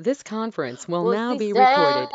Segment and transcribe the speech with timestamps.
[0.00, 2.08] This conference will now be recorded.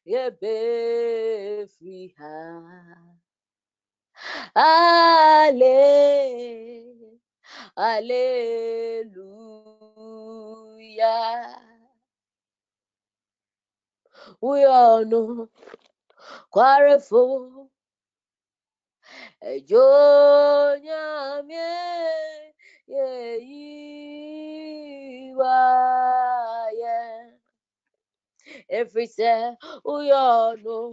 [0.06, 2.62] Yebe free ha
[4.56, 5.76] Ale
[7.76, 9.20] Hallelujah.
[14.42, 15.50] We all know
[16.50, 17.70] Quareful.
[19.42, 19.86] Ejo
[20.84, 21.70] nyamye
[22.88, 23.08] ye
[23.48, 25.56] yiwa
[26.80, 27.30] yeah.
[28.70, 29.54] Every say
[29.84, 30.92] we all know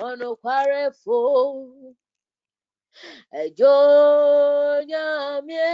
[0.00, 1.94] ono quareful.
[3.34, 3.74] Ejo
[4.88, 5.70] nyamye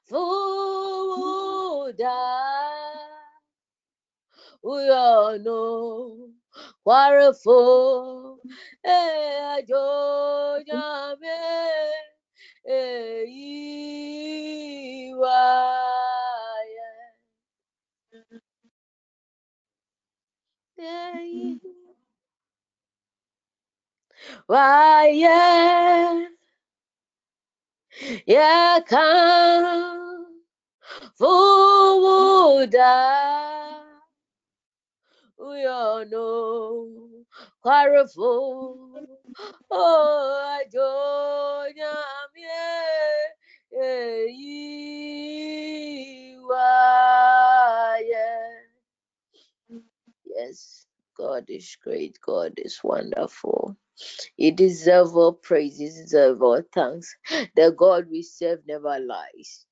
[0.06, 2.02] forward,
[4.64, 5.62] uyono,
[6.86, 8.40] quarrelful,
[8.84, 11.40] eh, joya me,
[12.68, 13.26] eh,
[24.48, 26.28] Why, yeah,
[36.10, 37.10] know,
[37.66, 39.02] Carrefour.
[39.72, 41.74] Oh, I join
[46.50, 48.50] yeah, yeah.
[50.26, 52.20] Yes, God is great.
[52.26, 53.78] God is wonderful.
[54.38, 55.78] He deserves all praise.
[55.80, 57.16] He deserves all thanks.
[57.56, 59.66] The God we serve never lies.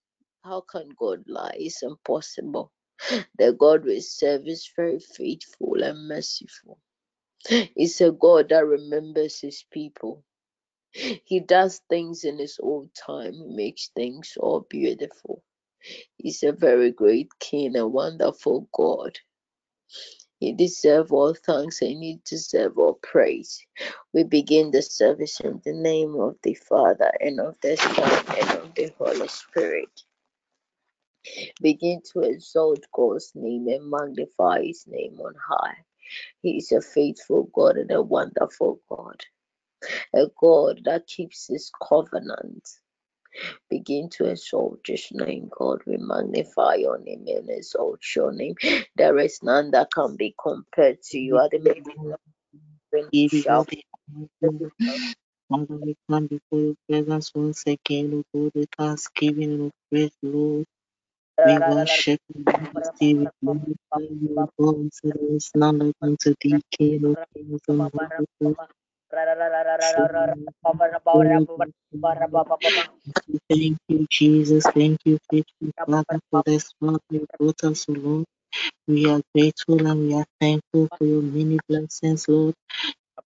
[0.43, 1.55] How can God lie?
[1.57, 2.71] It's impossible.
[3.37, 6.79] The God we serve is very faithful and merciful.
[7.49, 10.23] It's a God that remembers his people.
[11.25, 13.33] He does things in his own time.
[13.33, 15.43] He makes things all beautiful.
[16.17, 19.19] He's a very great king, a wonderful God.
[20.39, 23.59] You deserve all thanks and you deserve all praise.
[24.13, 28.59] We begin the service in the name of the Father and of the Son and
[28.59, 29.89] of the Holy Spirit.
[31.61, 35.77] Begin to exalt God's name and magnify his name on high.
[36.43, 39.21] He is a faithful God and a wonderful God,
[40.15, 42.67] a God that keeps his covenant
[43.69, 45.81] begin to exalt his name, God.
[45.87, 48.55] We magnify your name and exalt your name.
[48.95, 51.39] There is none that can be compared to you.
[51.39, 51.75] At the
[55.49, 60.65] Father, we come before your presence once again, O God, with thanksgiving and praise, Lord.
[61.43, 64.89] We worship you, majesty, we glorify you, O God.
[64.93, 68.59] So there is none like unto thee, King of kings and Lord of lords.
[73.49, 74.65] Thank you, Jesus.
[74.65, 78.25] Thank you, faithful Father, for this work you brought us, Lord.
[78.87, 82.55] We are grateful and we are thankful for your many blessings, Lord.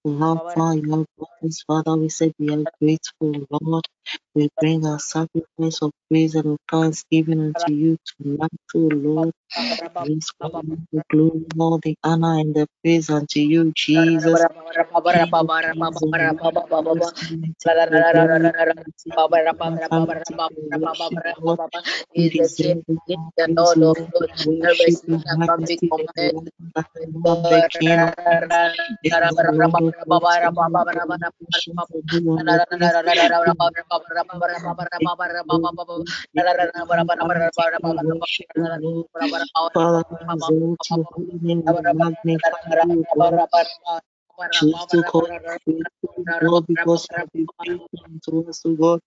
[0.04, 3.86] For how far you have brought us, Father, we said we are grateful, Lord.
[4.40, 9.34] We bring our sacrifice of praise and of thanksgiving unto you tonight, O Lord.
[10.40, 10.62] All
[10.94, 14.40] the glory, all the honor, and the praise unto you, Jesus.
[34.30, 34.60] Father,
[44.42, 45.86] I exalt your holy name, we magnify you, God.
[45.86, 46.26] Choose to call
[46.62, 49.02] God, because you have been faithful to us, O God.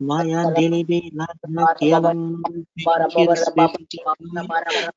[0.00, 2.12] Mayan Delebe, Labra, Kiala,
[2.76, 4.46] thank you, Spirit divine.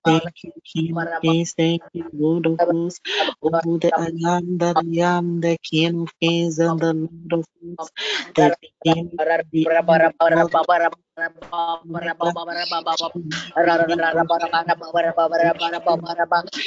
[0.05, 1.53] Thank you, King of Kings.
[1.57, 2.99] Thank you, Lord of Lords.
[3.43, 7.45] Oh, the I am that I am, the King of Kings and the Lord of
[7.63, 7.91] Lords,
[8.35, 8.53] the
[8.83, 9.21] the end,
[9.87, 10.13] God.
[10.27, 10.53] Omega.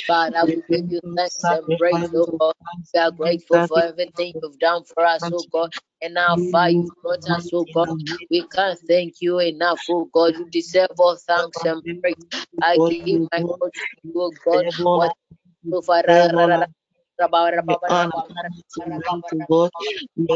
[0.07, 2.55] Father, we give you thanks and praise, oh God.
[2.95, 5.73] We are grateful for everything you've done for us, oh God.
[6.03, 7.91] And how far you've brought us, oh, oh God.
[8.31, 10.37] We can't thank you enough, oh God.
[10.37, 12.17] You deserve all thanks and praise.
[12.61, 14.67] I give my God to you, oh God.
[14.93, 16.63] What
[17.69, 19.71] so far, the honor tonight to God.
[20.17, 20.27] We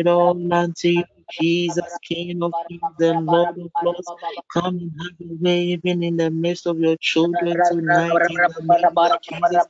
[0.00, 4.12] it all unto you, Jesus, King of kings and Lord of lords.
[4.52, 8.62] Come and have your way even in the midst of your children tonight in the
[8.62, 9.66] name of Jesus.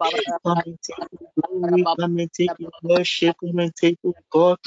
[0.47, 4.59] Come and take your glory, come and take your worship, come and take your God.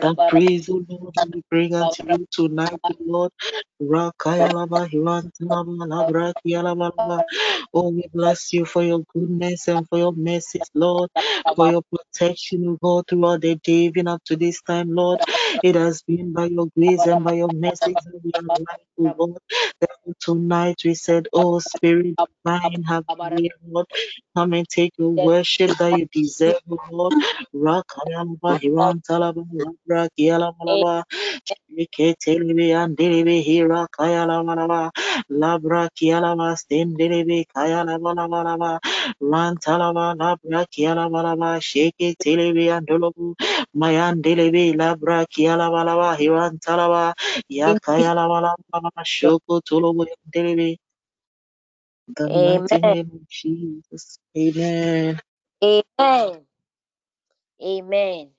[0.00, 3.32] The praise, O Lord, we bring unto you tonight, O Lord.
[3.82, 7.24] Rakayalaba, Hirantalaba, Labrakiyalaba.
[7.74, 11.10] Oh, we bless you for your goodness and for your mercies, Lord,
[11.56, 15.20] for your protection, O God, throughout the day, even up to this time, Lord.
[15.62, 19.10] It has been by your grace and by your mercy that we are alive, O
[19.18, 19.38] God.
[19.80, 23.86] Therefore, tonight we said, Oh, Spirit divine, have way, Lord.
[24.36, 27.14] Come and take your worship that you deserve, O Lord.
[27.54, 28.58] Manaba
[35.30, 35.88] labra
[40.16, 40.66] labra
[41.10, 43.34] manaba sheke telebe andolobu
[43.76, 45.37] mayandelebe labra kiala manaba
[46.20, 47.14] hirantalaba
[47.50, 50.78] yakayala manaba shoko tolobu andelebe
[52.16, 52.94] the mighty Amen.
[52.94, 55.20] name of Jesus amen
[55.64, 56.42] Amen.
[57.62, 58.30] Amen.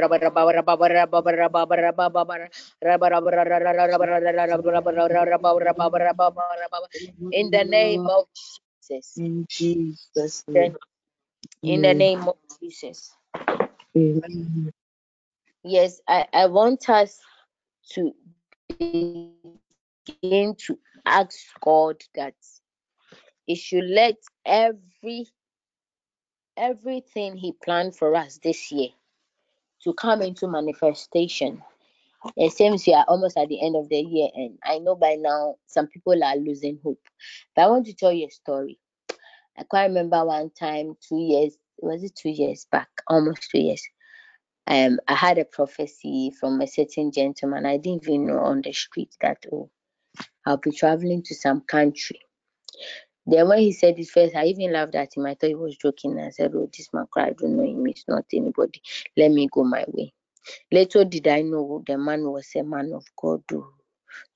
[7.46, 8.12] Jesus.
[9.16, 10.76] In Jesus' name.
[11.62, 13.14] In the name of Jesus.
[13.96, 14.72] Amen.
[15.62, 17.20] Yes, I, I want us
[17.90, 18.14] to
[18.78, 22.34] begin to ask God that
[23.46, 25.26] He should let every
[26.56, 28.88] everything He planned for us this year
[29.82, 31.62] to come into manifestation.
[32.36, 35.16] It seems we are almost at the end of the year, and I know by
[35.18, 37.00] now some people are losing hope.
[37.54, 38.78] But I want to tell you a story.
[39.58, 42.88] I can't remember one time, two years, was it two years back?
[43.08, 43.82] Almost two years.
[44.66, 47.66] Um, I had a prophecy from a certain gentleman.
[47.66, 49.70] I didn't even know on the street that oh,
[50.46, 52.20] I'll be traveling to some country.
[53.26, 55.26] Then when he said it first, I even laughed at him.
[55.26, 56.18] I thought he was joking.
[56.20, 57.86] I said, "Oh, this man, I don't know him.
[57.86, 58.82] It's not anybody.
[59.16, 60.12] Let me go my way."
[60.72, 63.42] Later did I know the man was a man of God.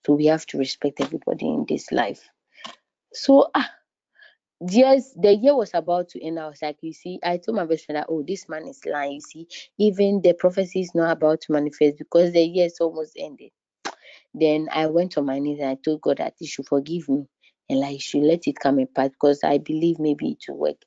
[0.07, 2.29] So we have to respect everybody in this life.
[3.13, 3.71] So ah,
[4.69, 6.39] yes, the year was about to end.
[6.39, 8.81] I was like, you see, I told my best friend that, oh, this man is
[8.87, 9.15] lying.
[9.15, 9.49] You see,
[9.79, 13.51] even the prophecy is not about to manifest because the year is almost ended.
[14.35, 17.27] Then I went on my knees and I told God that He should forgive me
[17.69, 20.83] and like should let it come apart because I believe maybe it will work.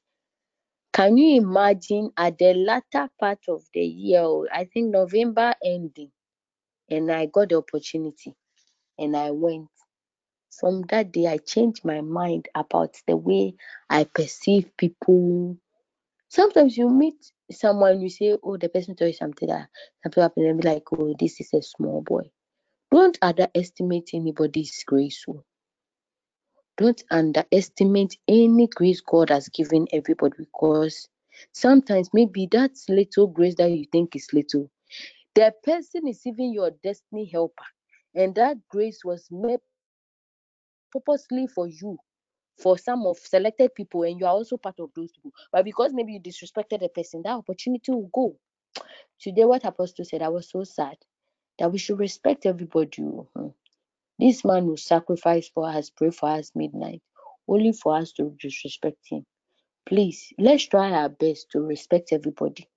[0.93, 6.11] Can you imagine at the latter part of the year, oh, I think November ending,
[6.89, 8.33] and I got the opportunity
[8.99, 9.69] and I went
[10.59, 13.55] from that day, I changed my mind about the way
[13.89, 15.57] I perceive people.
[16.29, 19.69] Sometimes you meet someone, you say, Oh, the person told you something that
[20.03, 22.23] something happened, and be like, Oh, this is a small boy.
[22.91, 25.23] Don't underestimate anybody's grace.
[25.29, 25.43] Oh.
[26.77, 31.07] Don't underestimate any grace God has given everybody because
[31.51, 34.71] sometimes maybe that little grace that you think is little,
[35.35, 37.65] the person is even your destiny helper,
[38.15, 39.59] and that grace was made
[40.93, 41.97] purposely for you
[42.57, 45.31] for some of selected people and you are also part of those people.
[45.51, 48.35] But because maybe you disrespected a person that opportunity will go.
[49.19, 50.97] Today what apostle said i was so sad
[51.59, 53.47] that we should respect everybody mm-hmm.
[54.19, 57.01] this man will sacrifice for us pray for us midnight
[57.47, 59.25] only for us to disrespect him.
[59.85, 62.67] Please let's try our best to respect everybody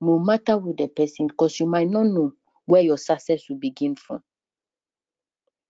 [0.00, 2.32] no matter who the person because you might not know
[2.66, 4.22] where your success will begin from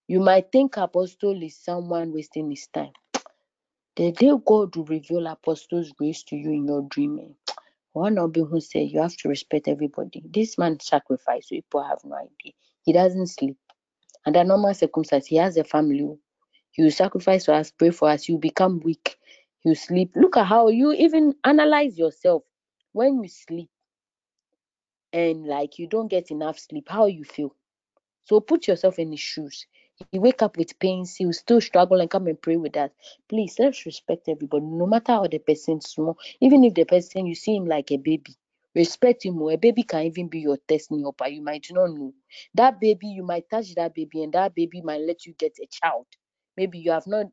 [0.08, 2.92] you might think apostle is someone wasting his time
[3.96, 7.36] the day God will reveal apostles' grace to you in your dreaming,
[7.92, 10.22] one of who said you have to respect everybody.
[10.28, 12.54] This man sacrificed, so people have no idea.
[12.84, 13.56] He doesn't sleep.
[14.26, 16.18] Under normal circumstances, he has a family.
[16.72, 18.28] He will sacrifice for us, pray for us.
[18.28, 19.16] You become weak.
[19.64, 20.12] You sleep.
[20.16, 22.44] Look at how you even analyze yourself
[22.92, 23.70] when you sleep
[25.12, 27.54] and like you don't get enough sleep, how you feel.
[28.24, 29.66] So put yourself in his shoes.
[30.00, 32.90] You wake up with pains, will still struggle and come and pray with us.
[33.28, 37.34] Please let's respect everybody, no matter how the person small, even if the person you
[37.34, 38.34] see him like a baby.
[38.74, 39.40] Respect him.
[39.42, 41.28] Oh, a baby can even be your destiny helper.
[41.28, 42.14] You might not know.
[42.54, 45.66] That baby, you might touch that baby, and that baby might let you get a
[45.66, 46.06] child.
[46.56, 47.26] Maybe you have not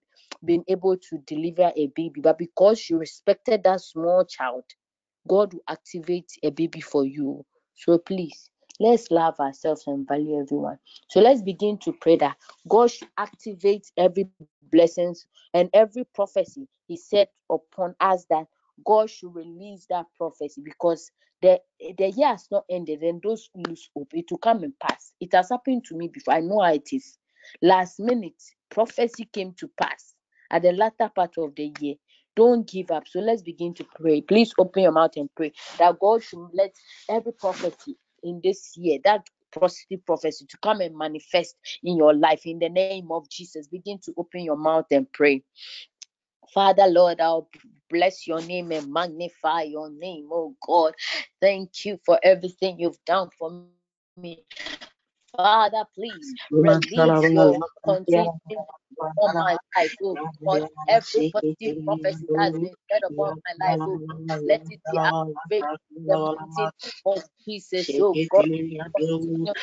[0.45, 4.65] been able to deliver a baby, but because you respected that small child,
[5.27, 7.45] God will activate a baby for you.
[7.75, 8.50] So please
[8.81, 10.79] Let's love ourselves and value everyone.
[11.07, 12.35] So let's begin to pray that
[12.67, 14.27] God should activate every
[14.71, 18.47] blessings and every prophecy He said upon us that
[18.83, 21.11] God should release that prophecy because
[21.43, 21.61] the
[21.97, 24.09] the year has not ended and those lose hope.
[24.13, 25.13] It will come and pass.
[25.19, 26.33] It has happened to me before.
[26.33, 27.19] I know how it is.
[27.61, 30.15] Last minute prophecy came to pass
[30.49, 31.95] at the latter part of the year.
[32.35, 33.07] Don't give up.
[33.07, 34.21] So let's begin to pray.
[34.21, 36.73] Please open your mouth and pray that God should let
[37.09, 42.45] every prophecy in this year, that positive prophecy to come and manifest in your life
[42.45, 43.67] in the name of Jesus.
[43.67, 45.43] Begin to open your mouth and pray.
[46.53, 47.49] Father, Lord, I'll
[47.89, 50.93] bless your name and magnify your name, oh God.
[51.39, 53.63] Thank you for everything you've done for
[54.17, 54.45] me.
[55.37, 58.29] Father, please release your continuing
[59.17, 60.61] on my life, oh God.
[60.87, 63.99] Every positive prophecy that has been said upon my life, oh
[64.49, 66.71] let it be activated in the mighty
[67.05, 68.45] of Jesus, oh God.
[68.95, 69.53] Continue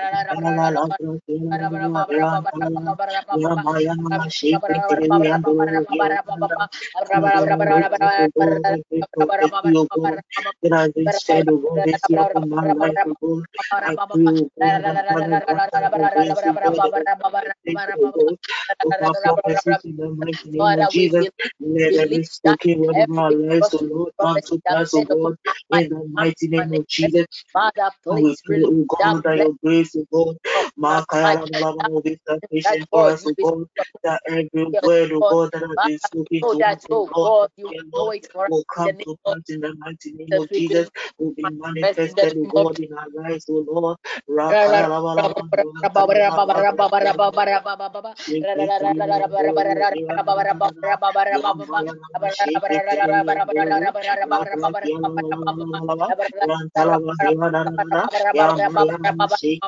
[0.00, 0.16] every
[24.18, 25.36] prophecy that said upon
[25.70, 27.26] in the mighty name of Jesus.
[27.52, 29.22] Father, please oh God,
[31.60, 33.26] that will be sufficient for us,
[34.04, 35.78] that every word, oh God, that has
[36.12, 37.32] been to us, God,
[37.94, 38.14] Lord,
[38.46, 42.92] will come to pass in the mighty name of Jesus, will be manifested, God, in
[42.94, 43.98] our lives, oh Lord.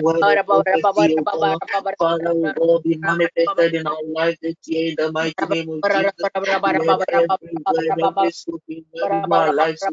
[0.00, 1.58] word of prophecy, O God,
[1.98, 5.84] Father, will all be manifested in our life this year in the mighty name of
[5.92, 6.28] Jesus.
[6.66, 9.88] Let every word, every spoken word in our lives,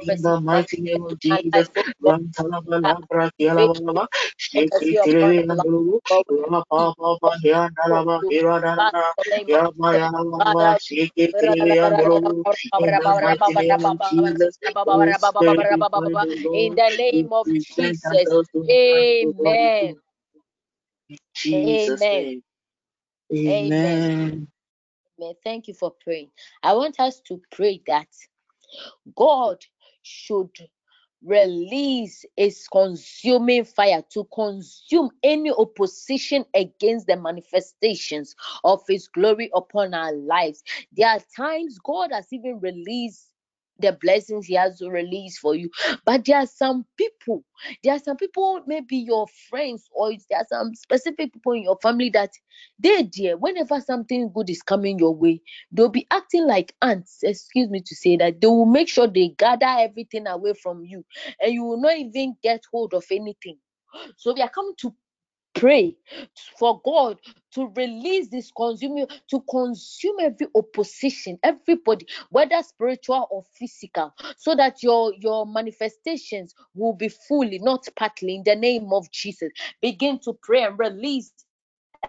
[0.00, 1.68] In the mighty name of Jesus,
[2.02, 4.06] Ram Talabala, Brakialabala,
[4.38, 9.12] Shiki Tiri and Lulu, Rapa Papa, Yandalaba, Hiradana,
[9.50, 12.44] Yamayalaba, Shiki Tiri and Lulu,
[12.78, 16.78] in the mighty name of Jesus, Holy Spirit, in the name of
[21.34, 22.08] Jesus,
[23.32, 23.32] Amen.
[23.32, 24.48] Amen.
[25.20, 25.34] Amen.
[25.44, 26.30] Thank you for praying.
[26.62, 28.08] I want us to pray that
[29.16, 29.58] God
[30.02, 30.50] should
[31.22, 38.34] release its consuming fire to consume any opposition against the manifestations
[38.64, 40.62] of his glory upon our lives.
[40.92, 43.29] There are times God has even released
[43.80, 45.70] the blessings he has released for you.
[46.04, 47.44] But there are some people,
[47.82, 51.78] there are some people, maybe your friends, or there are some specific people in your
[51.82, 52.30] family that
[52.78, 55.40] they dear, whenever something good is coming your way,
[55.72, 57.18] they'll be acting like ants.
[57.22, 61.04] Excuse me to say that they will make sure they gather everything away from you,
[61.40, 63.58] and you will not even get hold of anything.
[64.16, 64.94] So we are coming to
[65.60, 65.96] pray
[66.58, 67.18] for God
[67.54, 74.82] to release this consuming to consume every opposition everybody whether spiritual or physical so that
[74.82, 79.50] your your manifestations will be fully not partly in the name of Jesus.
[79.82, 81.32] Begin to pray and release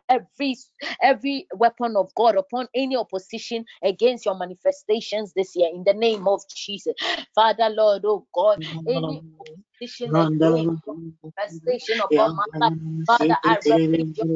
[0.09, 0.57] every
[1.01, 6.27] every weapon of God upon any opposition against your manifestations this year in the name
[6.27, 6.93] of Jesus.
[7.33, 9.21] Father Lord, oh God, any
[9.79, 10.81] opposition against
[11.37, 12.73] manifestation upon my life.
[13.07, 14.27] Father, I repeat your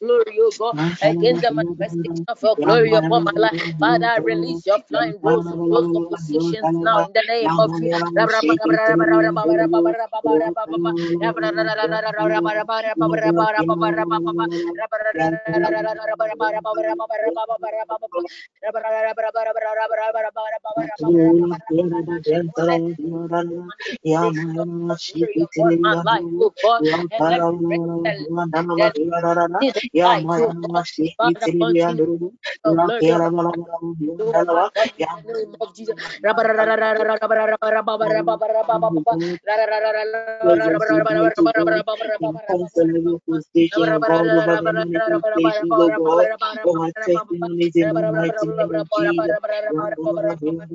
[0.00, 3.57] glory, oh God, against the manifestation of your glory upon my life.
[3.78, 7.70] Father, release your flying rolls of those oppositions now in the name of
[21.00, 21.58] Lord, my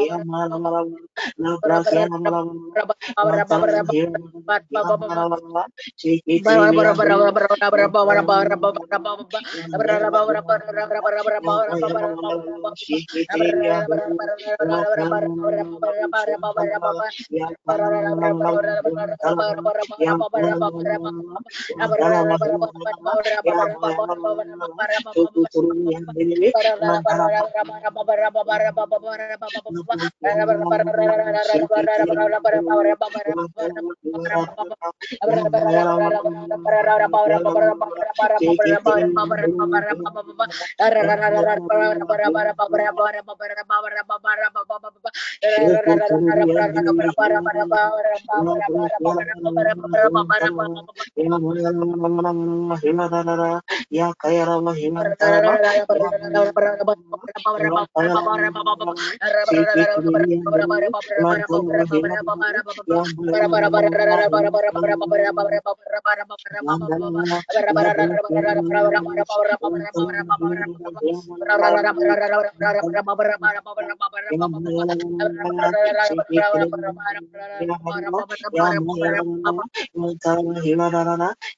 [53.91, 54.77] Ya kaya ramah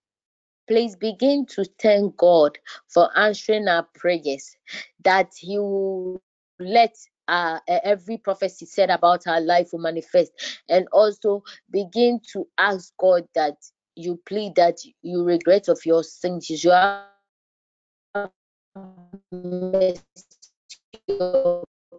[0.68, 2.58] Please begin to thank God
[2.88, 4.56] for answering our prayers,
[5.04, 6.22] that He will
[6.58, 6.94] let
[7.28, 10.32] uh, every prophecy said about our life will manifest,
[10.68, 13.56] and also begin to ask God that
[13.96, 16.48] you plead that you regret of your sins.
[16.48, 17.06] You have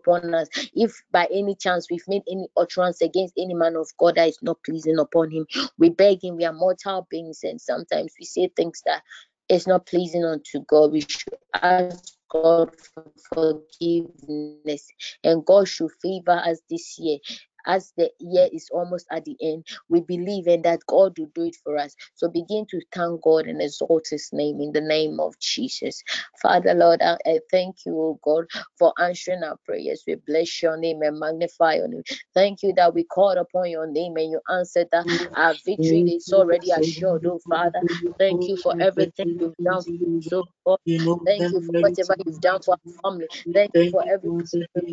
[0.04, 0.48] upon us.
[0.74, 4.40] If by any chance we've made any utterance against any man of God that is
[4.42, 5.46] not pleasing upon him,
[5.78, 6.38] we beg him.
[6.38, 9.02] We are mortal beings, and sometimes we say things that
[9.50, 10.92] is not pleasing unto God.
[10.92, 14.88] We should ask God for forgiveness,
[15.24, 17.20] and God should favor us this year
[17.68, 21.44] as the year is almost at the end, we believe in that God will do
[21.46, 21.96] it for us.
[22.16, 26.04] So begin to thank God and exalt His name in the name of Jesus.
[26.42, 28.46] Father, Lord, I, I thank you, oh God,
[28.80, 30.04] for answering our prayers.
[30.08, 32.04] We bless your name and magnify your name.
[32.34, 36.32] Thank you that we called upon your name and you answered that our victory is
[36.34, 37.84] already assured, oh Father.
[38.20, 40.80] Thank you for everything you've done for so God.
[41.26, 42.74] Thank you for whatever you've done for
[43.04, 43.28] our family.
[43.54, 44.34] Thank you for everything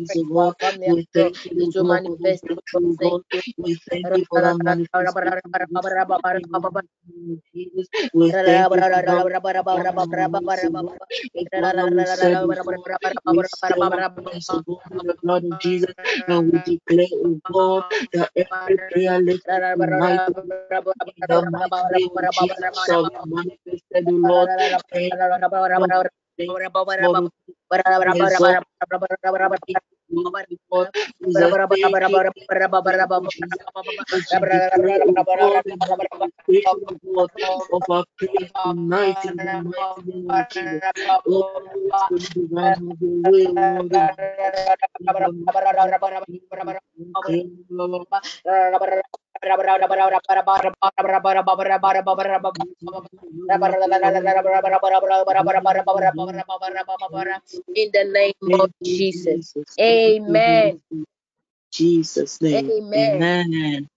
[0.07, 0.93] for our family.
[1.57, 3.21] It will manifest true God.
[3.57, 5.33] We thank you for that manifestation.
[7.53, 7.87] Jesus.
[8.13, 9.27] We thank you for that.
[10.33, 10.91] We celebrate
[15.05, 15.95] the blood of Jesus
[16.27, 20.21] and we declare, oh God, that every prayer lifted tonight
[21.29, 24.49] the mighty name of Jesus shall be manifested, oh Lord.
[24.91, 25.15] Thank
[29.67, 29.77] you,
[30.11, 30.33] Lord.
[31.21, 32.11] Lord, the
[36.65, 37.29] of
[37.73, 40.81] of our praise tonight in the mighty name of Jesus.
[41.27, 41.43] Oh,
[41.95, 43.47] Spirit divine, have your way,
[47.69, 48.17] Lord.
[57.75, 59.53] In the name of Jesus.
[59.79, 60.81] Amen.
[61.71, 62.69] Jesus' name.
[62.91, 63.21] Amen.
[63.21, 63.87] Amen.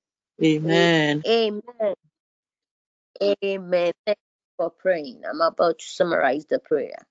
[0.43, 1.25] Amen.
[1.27, 1.95] Amen.
[3.45, 3.93] Amen.
[4.07, 5.23] Thank you for praying.
[5.29, 7.07] I'm about to summarize the prayer.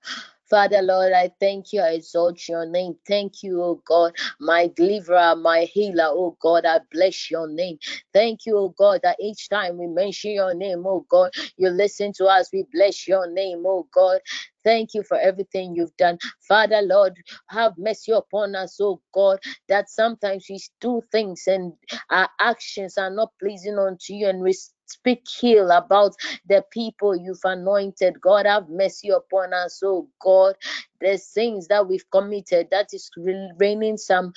[0.50, 1.80] Father, Lord, I thank you.
[1.80, 2.96] I exalt your name.
[3.08, 6.66] Thank you, oh God, my deliverer, my healer, oh God.
[6.66, 7.78] I bless your name.
[8.12, 12.12] Thank you, oh God, that each time we mention your name, oh God, you listen
[12.18, 12.50] to us.
[12.52, 14.20] We bless your name, oh God.
[14.64, 16.18] Thank you for everything you've done.
[16.48, 17.14] Father, Lord,
[17.50, 21.72] have mercy upon us, oh God, that sometimes we do things and
[22.10, 24.54] our actions are not pleasing unto you and we
[24.86, 26.14] speak heal about
[26.48, 28.20] the people you've anointed.
[28.20, 30.56] God, have mercy upon us, oh God.
[31.00, 33.10] The things that we've committed that is
[33.58, 34.32] raining some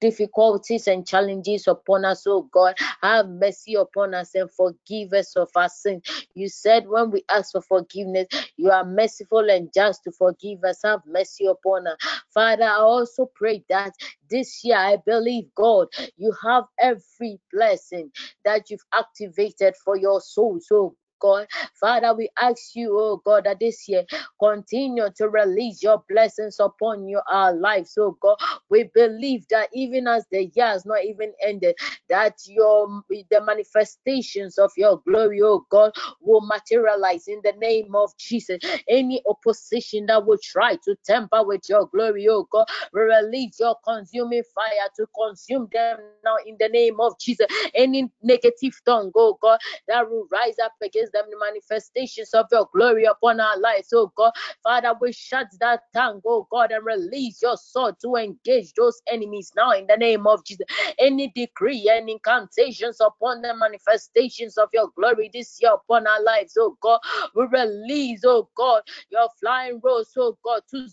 [0.00, 2.74] difficulties and challenges upon us, oh God.
[3.02, 6.02] Have mercy upon us and forgive us of our sins.
[6.34, 10.80] You said when we ask for forgiveness, you are merciful and just to forgive us.
[10.84, 11.96] Have mercy upon us.
[12.32, 13.92] Father, I also pray that
[14.30, 18.10] this year I believe, God, you have every blessing
[18.44, 20.60] that you've activated for your soul.
[20.62, 21.46] So God.
[21.80, 24.04] Father, we ask you, oh God, that this year
[24.42, 28.36] continue to release your blessings upon your our lives, oh God.
[28.70, 31.76] We believe that even as the year has not even ended,
[32.08, 38.16] that your the manifestations of your glory, oh God, will materialize in the name of
[38.18, 38.58] Jesus.
[38.88, 43.76] Any opposition that will try to temper with your glory, oh God, we release your
[43.84, 47.46] consuming fire to consume them now in the name of Jesus.
[47.74, 52.68] Any negative tongue, oh God, that will rise up against them, the manifestations of your
[52.74, 54.32] glory upon our lives, oh God.
[54.62, 59.52] Father, we shut that tongue, oh God, and release your sword to engage those enemies
[59.56, 60.66] now in the name of Jesus.
[60.98, 66.56] Any decree and incantations upon the manifestations of your glory this year upon our lives,
[66.58, 67.00] oh God.
[67.34, 70.88] We release, oh God, your flying rolls, oh God, to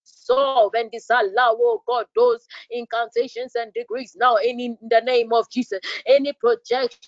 [0.00, 5.50] dissolve and disallow, oh God, those incantations and degrees now in, in the name of
[5.50, 5.80] Jesus.
[6.06, 6.98] Any projection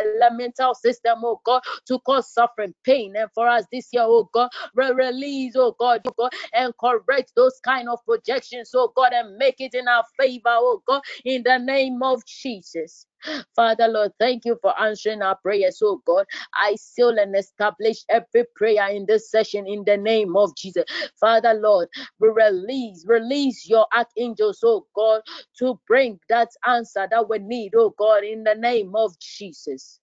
[0.00, 4.50] elemental system, oh God, to cause suffering, pain, and for us this year, oh God,
[4.74, 9.36] re release, oh God, oh God, and correct those kind of projections, oh God, and
[9.36, 13.06] make it in our favor, oh God, in the name of Jesus.
[13.56, 16.26] Father, Lord, thank you for answering our prayers, oh God.
[16.54, 20.84] I seal and establish every prayer in this session in the name of Jesus.
[21.20, 21.88] Father, Lord,
[22.20, 25.22] we release, release your archangels, oh God,
[25.58, 30.00] to bring that answer that we need, oh God, in the name of Jesus.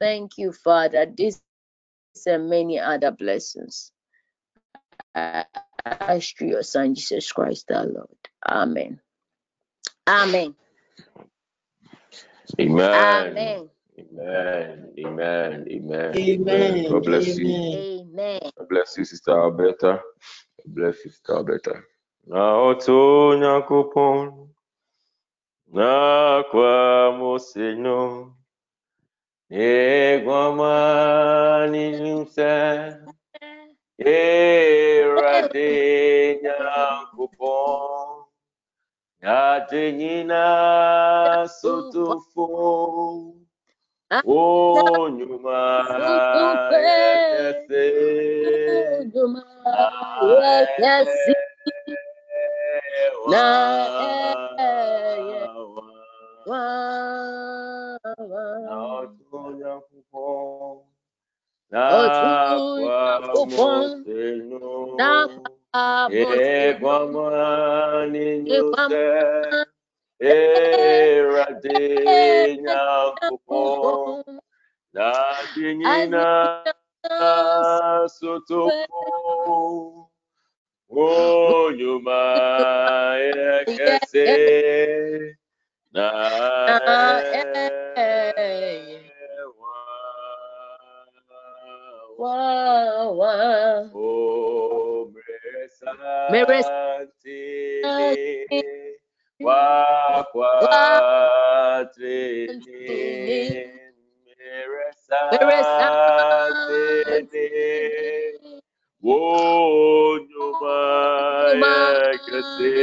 [0.00, 1.06] Thank you, Father.
[1.06, 1.40] This
[2.26, 3.92] and many other blessings.
[5.14, 5.44] I
[5.86, 8.08] ask you, your Son, Jesus Christ, our Lord.
[8.48, 9.00] Amen.
[10.08, 10.54] Amen.
[12.60, 13.38] Amen.
[13.38, 13.70] Amen.
[13.98, 14.92] Amen.
[14.98, 15.66] Amen.
[15.70, 16.18] Amen.
[16.18, 16.84] Amen.
[16.88, 17.46] God bless you.
[17.74, 18.40] Amen.
[18.58, 20.00] God bless you, Sister Alberta.
[20.64, 21.82] God bless you, Sister Alberta.
[22.26, 24.48] Na oto nyakopon
[25.72, 28.34] na kwa moseno
[29.50, 30.72] egwama
[31.70, 32.52] ninse
[33.98, 35.70] erade
[36.42, 37.95] nyakopon
[39.26, 40.42] adịnyina
[41.58, 42.46] sotofo
[44.38, 45.60] onyuma
[46.86, 47.84] ekese
[50.58, 51.34] ekesi
[53.30, 53.44] na
[54.58, 55.40] eye
[56.48, 56.62] wa
[58.66, 60.24] na ọtụ onye akwụkwọ
[61.72, 61.80] na
[62.50, 63.00] akwa
[63.56, 64.20] mose
[64.98, 65.08] na
[65.76, 69.04] akwụkwọ Egwamaninyuse
[71.36, 72.80] eradenya
[73.18, 73.62] kupo
[74.94, 75.08] na
[75.54, 76.26] dinyina
[78.16, 79.00] sotopo
[81.06, 82.20] onyuma
[83.58, 84.26] ekese
[85.94, 86.06] na
[96.30, 98.22] Merestile
[99.46, 100.56] wakwatrine
[105.40, 105.84] Meresatine
[109.02, 110.78] Wonyuma
[111.62, 112.74] yekese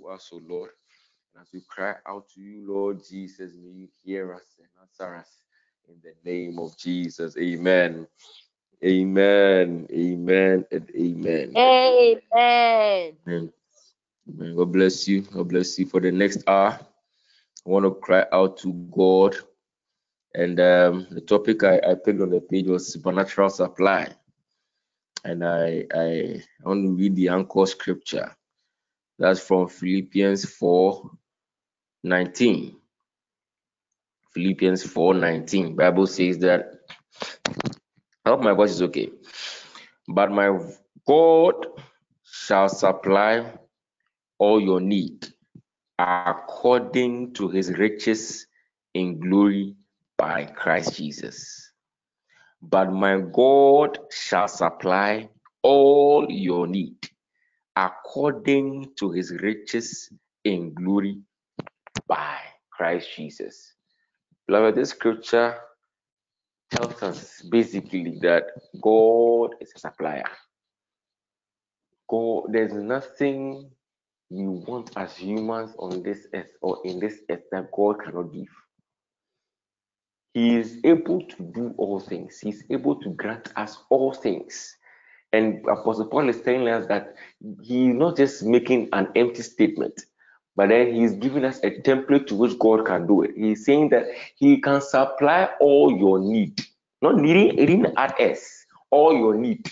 [0.04, 0.70] to us, O Lord.
[1.34, 5.16] And as we cry out to you, Lord Jesus, may you hear us and answer
[5.16, 5.28] us
[5.88, 7.36] in the name of Jesus.
[7.36, 8.06] Amen.
[8.84, 9.86] Amen.
[9.90, 11.54] Amen and amen.
[11.56, 12.20] Amen.
[12.36, 13.52] Amen.
[14.28, 14.56] Amen.
[14.56, 15.22] God bless you.
[15.22, 16.78] God bless you for the next hour.
[17.66, 19.36] I want to cry out to God.
[20.34, 24.08] And um, the topic I, I picked on the page was supernatural supply
[25.24, 28.34] and I, I want to read the anchor scripture.
[29.18, 31.10] That's from Philippians 4
[32.02, 32.76] 19.
[34.32, 35.76] Philippians 4 19.
[35.76, 36.66] Bible says that
[38.24, 39.10] I hope my voice is okay.
[40.08, 40.58] But my
[41.06, 41.66] God
[42.24, 43.52] shall supply
[44.38, 45.28] all your need
[45.98, 48.46] according to his riches
[48.94, 49.76] in glory
[50.18, 51.72] by Christ Jesus.
[52.62, 55.28] But my God shall supply
[55.62, 56.96] all your need
[57.76, 60.10] according to his riches
[60.44, 61.20] in glory
[62.08, 62.38] by
[62.72, 63.74] Christ Jesus.
[64.46, 65.58] Beloved, this scripture
[66.70, 68.44] tells us basically that
[68.80, 70.24] God is a supplier.
[72.08, 73.70] God, there's nothing
[74.30, 78.48] we want as humans on this earth or in this earth that God cannot give.
[80.34, 82.40] He is able to do all things.
[82.40, 84.76] He's able to grant us all things.
[85.34, 87.16] And Apostle Paul is telling us that
[87.60, 90.02] he's not just making an empty statement,
[90.54, 93.32] but then he's giving us a template to which God can do it.
[93.36, 96.60] He's saying that he can supply all your need,
[97.02, 99.68] not needing, needing at us, all your need.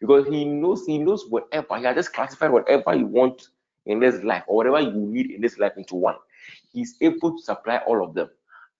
[0.00, 3.48] Because he knows, he knows whatever, he has just classified whatever you want
[3.84, 6.16] in this life or whatever you need in this life into one.
[6.72, 8.30] He's able to supply all of them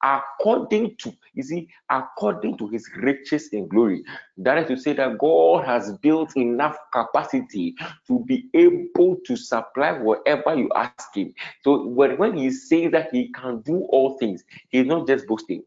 [0.02, 4.04] according to, you see, according to his riches in glory.
[4.36, 7.74] That is to say that God has built enough capacity
[8.08, 11.32] to be able to supply whatever you ask him.
[11.62, 15.62] So when, when he says that he can do all things, he's not just boasting.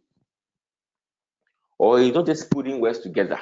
[1.77, 3.39] Or he's not just putting words together.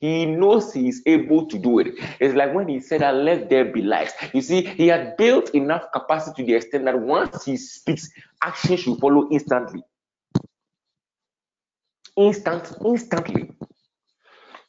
[0.00, 1.94] He knows he is able to do it.
[2.20, 4.12] It's like when he said that let there be light.
[4.32, 8.08] You see, he had built enough capacity to the extent that once he speaks,
[8.42, 9.82] action should follow instantly
[12.16, 13.50] instant, instantly.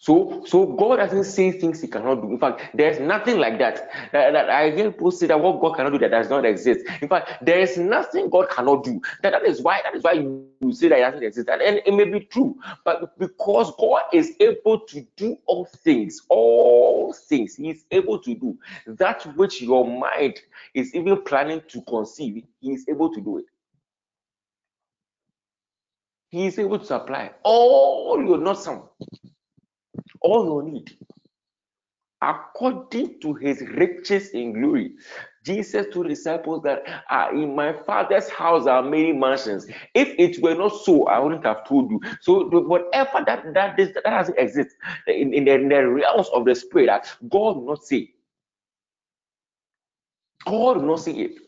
[0.01, 2.31] So, so God doesn't say things He cannot do.
[2.31, 3.87] In fact, there's nothing like that.
[4.11, 6.87] That, that I hear people say that what God cannot do that does not exist.
[7.03, 8.99] In fact, there is nothing God cannot do.
[9.21, 11.49] That, that is why that is why you say that it doesn't exist.
[11.49, 16.19] And, and it may be true, but because God is able to do all things,
[16.29, 20.39] all things, He is able to do that which your mind
[20.73, 22.43] is even planning to conceive.
[22.59, 23.45] He is able to do it.
[26.31, 28.83] He is able to supply all your not some,
[30.21, 30.97] all your need,
[32.21, 34.93] according to his riches in glory.
[35.45, 39.67] Jesus told disciples that uh, in my father's house are many mansions.
[39.95, 42.01] If it were not so, I wouldn't have told you.
[42.21, 44.75] So whatever that that is, that doesn't exist
[45.07, 48.13] in, in, the, in the realms of the spirit, that God will not say.
[50.45, 51.39] God will not say it.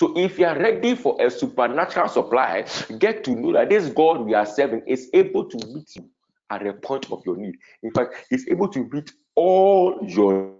[0.00, 2.64] So if you are ready for a supernatural supply,
[2.98, 6.08] get to know that this God we are serving is able to meet you
[6.48, 7.56] at the point of your need.
[7.82, 10.54] In fact, he's able to meet all your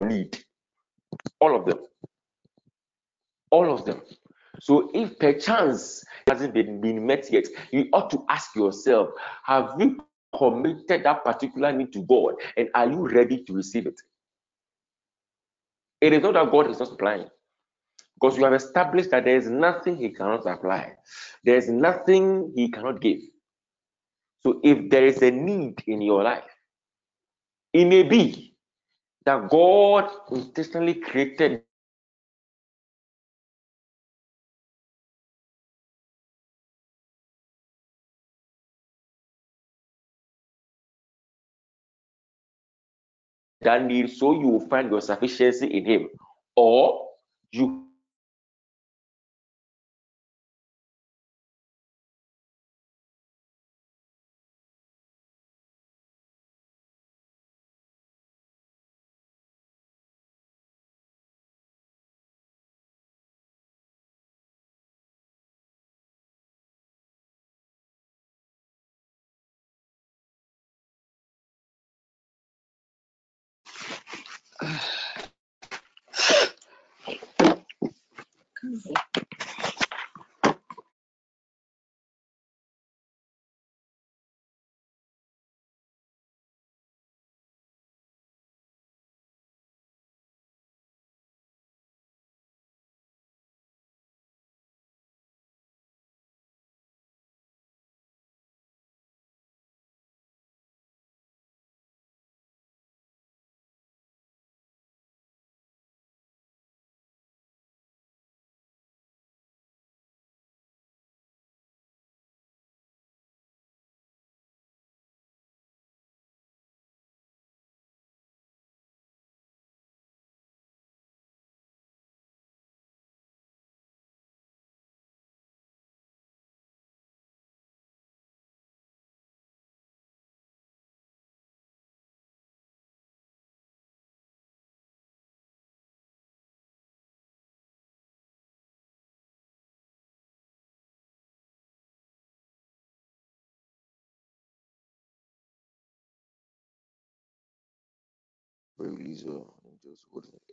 [0.00, 0.36] need.
[1.38, 1.78] All of them.
[3.52, 4.00] All of them.
[4.60, 9.10] So if perchance hasn't been, been met yet, you ought to ask yourself,
[9.44, 10.04] have you
[10.36, 14.00] committed that particular need to God and are you ready to receive it?
[16.00, 17.28] It is not that God is not supplying.
[18.20, 20.94] Because you have established that there is nothing he cannot supply.
[21.44, 23.20] There is nothing he cannot give.
[24.42, 26.44] So if there is a need in your life,
[27.72, 28.54] it may be
[29.24, 31.62] that God intentionally created
[43.62, 46.08] that need so you will find your sufficiency in him
[46.56, 47.08] or
[47.52, 47.89] you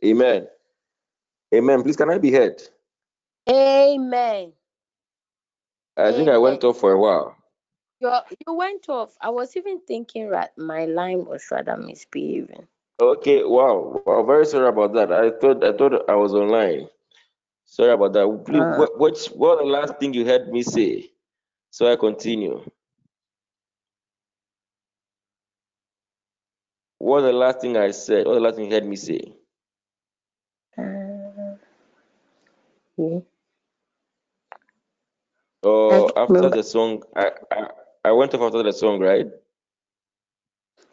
[0.04, 0.46] Amen.
[1.54, 1.82] Amen.
[1.82, 2.62] Please, can I be heard?
[3.48, 4.52] Amen.
[5.96, 7.36] I think I went off for a while.
[8.00, 8.12] You
[8.46, 9.16] you went off.
[9.20, 12.68] I was even thinking that my line was rather misbehaving.
[13.00, 13.42] Okay.
[13.42, 14.00] Wow.
[14.06, 14.22] Wow.
[14.22, 15.12] Very sorry about that.
[15.12, 16.88] I thought I thought I was online.
[17.64, 18.42] Sorry about that.
[18.46, 21.10] Please, uh, what, what's what the last thing you heard me say?
[21.70, 22.62] So I continue.
[27.08, 28.26] What the last thing I said?
[28.26, 29.32] What the last thing you heard me say?
[30.76, 31.56] Uh,
[32.98, 33.20] yeah.
[35.62, 36.56] Oh, after remember.
[36.58, 37.66] the song, I, I
[38.04, 39.26] I went off after the song, right?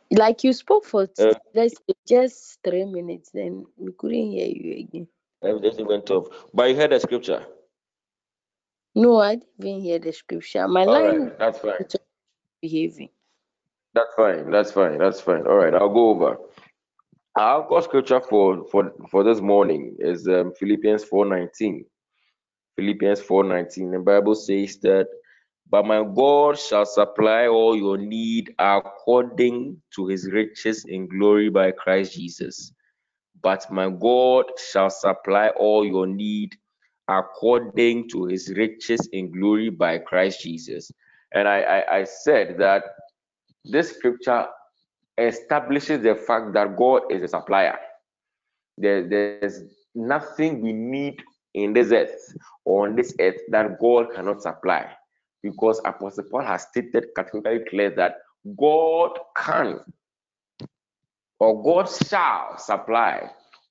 [0.09, 1.33] Like you spoke for uh,
[2.07, 5.07] just three minutes, then we couldn't hear you again.
[5.43, 7.45] Everything went off, but you heard the scripture.
[8.95, 10.65] No, I didn't hear the scripture.
[10.69, 11.73] My All line right, that's fine.
[12.61, 13.09] Behaving.
[13.95, 14.51] That's fine.
[14.51, 14.99] That's fine.
[14.99, 15.47] That's fine.
[15.47, 16.37] All right, I'll go over.
[17.39, 21.85] Our got scripture for for for this morning is um, Philippians four nineteen.
[22.77, 23.91] Philippians 4:19.
[23.93, 25.07] The Bible says that,
[25.69, 31.71] but my God shall supply all your need according to his riches in glory by
[31.71, 32.73] Christ Jesus.
[33.43, 36.55] But my God shall supply all your need
[37.09, 40.91] according to his riches in glory by Christ Jesus.
[41.33, 42.83] And I, I, I said that
[43.69, 44.45] this scripture
[45.17, 47.77] establishes the fact that God is a supplier.
[48.77, 49.61] There, there's
[49.93, 52.35] nothing we need in this earth
[52.65, 54.91] or on this earth that God cannot supply.
[55.41, 58.17] Because Apostle Paul has stated categorically clear that
[58.57, 59.79] God can
[61.39, 63.29] or God shall supply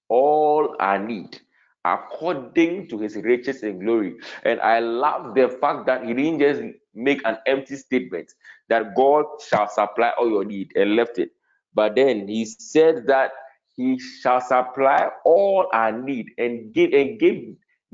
[0.08, 1.40] all our need
[1.84, 4.14] according to his riches and glory.
[4.44, 6.62] And I love the fact that he didn't just
[6.94, 8.32] make an empty statement
[8.68, 11.30] that God shall supply all your need and left it.
[11.74, 13.32] But then he said that
[13.76, 17.36] he shall supply all our need and give and give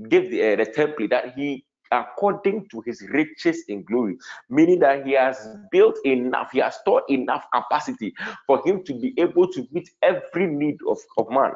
[0.09, 4.17] give the, uh, the template that he according to his riches in glory,
[4.49, 8.15] meaning that he has built enough, he has stored enough capacity
[8.47, 11.53] for him to be able to meet every need of, of man.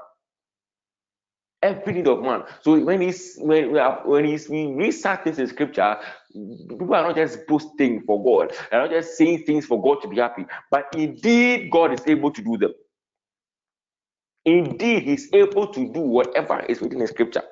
[1.65, 2.45] Every need of man.
[2.63, 4.95] So when he's when we are when he's we read
[5.25, 5.99] things in scripture,
[6.35, 10.09] people are not just boasting for God, they're not just saying things for God to
[10.09, 12.75] be happy, but indeed God is able to do them.
[14.45, 17.43] Indeed, He's able to do whatever is written in scripture.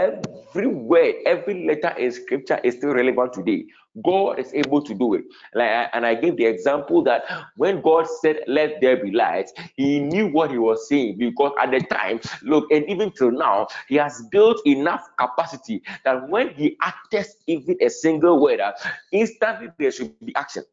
[0.00, 3.66] Every word, every letter in scripture is still relevant today.
[4.02, 5.24] God is able to do it.
[5.54, 7.24] Like, and I gave the example that
[7.56, 11.70] when God said, Let there be light, he knew what he was saying because at
[11.70, 16.78] the time, look, and even till now, he has built enough capacity that when he
[16.82, 18.72] utters even a single word, uh,
[19.12, 20.64] instantly there should be action.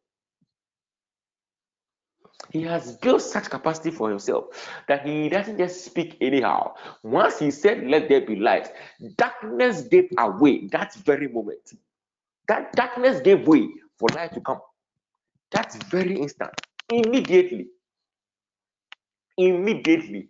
[2.50, 4.46] He has built such capacity for himself
[4.88, 6.74] that he doesn't just speak anyhow.
[7.02, 8.68] Once he said, Let there be light,
[9.16, 11.72] darkness gave away that very moment.
[12.48, 13.68] That darkness gave way
[13.98, 14.60] for light to come.
[15.50, 16.52] That's very instant.
[16.90, 17.68] Immediately.
[19.36, 20.28] Immediately.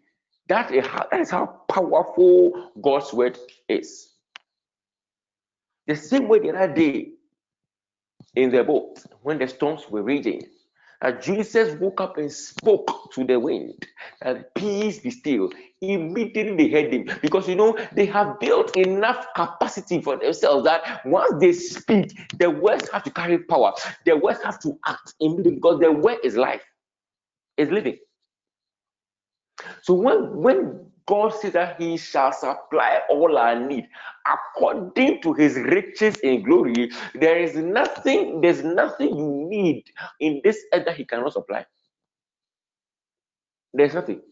[0.49, 3.39] That is how, that is how powerful God's word
[3.69, 4.11] is.
[5.87, 7.11] The same way the other day
[8.35, 10.43] in the boat when the storms were raging
[11.23, 13.87] Jesus woke up and spoke to the wind
[14.23, 15.51] that peace be still.
[15.81, 21.03] Immediately they heard him because you know they have built enough capacity for themselves that
[21.07, 23.73] once they speak, the words have to carry power.
[24.07, 26.65] The words have to act immediately because the word is life,
[27.57, 27.99] is living.
[29.83, 33.89] So when when God says that He shall supply all our need
[34.27, 36.93] according to His riches in glory.
[37.17, 39.85] There is nothing, there's nothing you need
[40.21, 41.67] in this earth that He cannot supply.
[43.75, 44.23] There's nothing.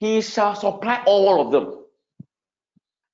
[0.00, 1.81] He shall supply all of them.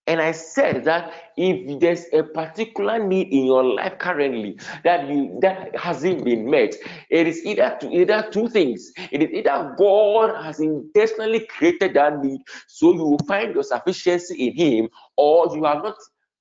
[0.08, 5.38] And I said that if there's a particular need in your life currently that you
[5.42, 6.74] that hasn't been met,
[7.10, 8.90] it is either either two things.
[9.12, 14.48] It is either God has intentionally created that need, so you will find your sufficiency
[14.48, 14.88] in Him,
[15.18, 15.96] or you have not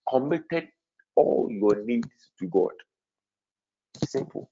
[0.09, 0.69] committed
[1.17, 2.07] all your needs
[2.39, 2.71] to God.
[4.05, 4.49] Simple.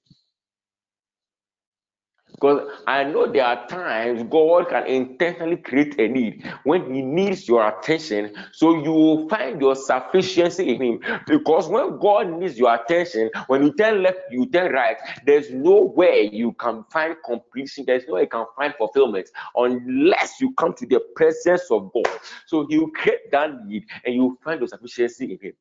[2.38, 7.48] Because I know there are times God can intentionally create a need when He needs
[7.48, 11.00] your attention, so you will find your sufficiency in Him.
[11.26, 15.92] Because when God needs your attention, when you turn left, you turn right, there's no
[15.96, 20.74] way you can find completion, there's no way you can find fulfillment unless you come
[20.74, 22.18] to the presence of God.
[22.46, 25.52] So He will create that need and you find your sufficiency in Him.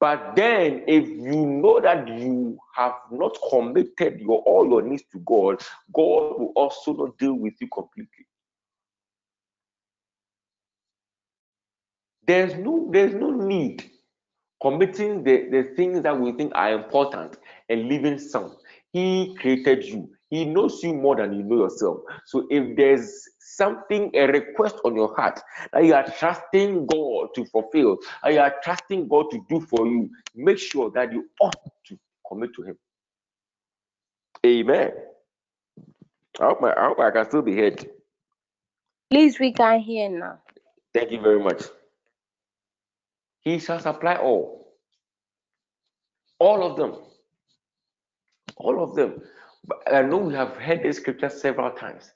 [0.00, 5.18] But then, if you know that you have not committed your all your needs to
[5.20, 5.60] God,
[5.92, 8.26] God will also not deal with you completely.
[12.26, 13.90] There's no there's no need
[14.60, 17.36] committing the, the things that we think are important
[17.68, 18.56] and leaving some.
[18.92, 20.10] He created you.
[20.30, 21.98] He knows you more than you know yourself.
[22.26, 25.40] So if there's something, a request on your heart
[25.72, 29.86] that you are trusting God to fulfill, that you are trusting God to do for
[29.86, 31.54] you, make sure that you ought
[31.86, 32.78] to commit to Him.
[34.44, 34.90] Amen.
[36.40, 37.88] I hope, I, I hope I can still be heard.
[39.10, 40.40] Please, we can hear now.
[40.92, 41.62] Thank you very much.
[43.40, 44.72] He shall supply all.
[46.38, 46.96] All of them.
[48.56, 49.22] All of them.
[49.64, 52.12] But I know we have heard this scripture several times.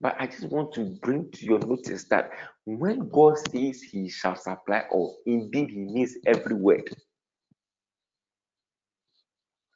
[0.00, 2.30] But I just want to bring to your notice that
[2.64, 6.90] when God says He shall supply all, indeed He means every word.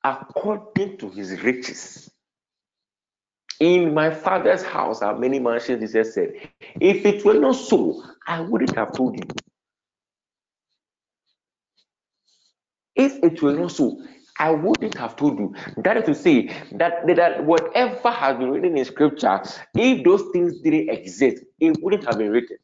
[0.04, 2.10] According to His riches.
[3.60, 6.34] In my father's house are many mansions, he said.
[6.80, 9.24] If it were not so, I wouldn't have told you.
[12.96, 14.02] If it were not so,
[14.38, 15.54] I wouldn't have told you.
[15.76, 19.40] That is to say that, that whatever has been written in scripture,
[19.74, 22.56] if those things didn't exist, it wouldn't have been written.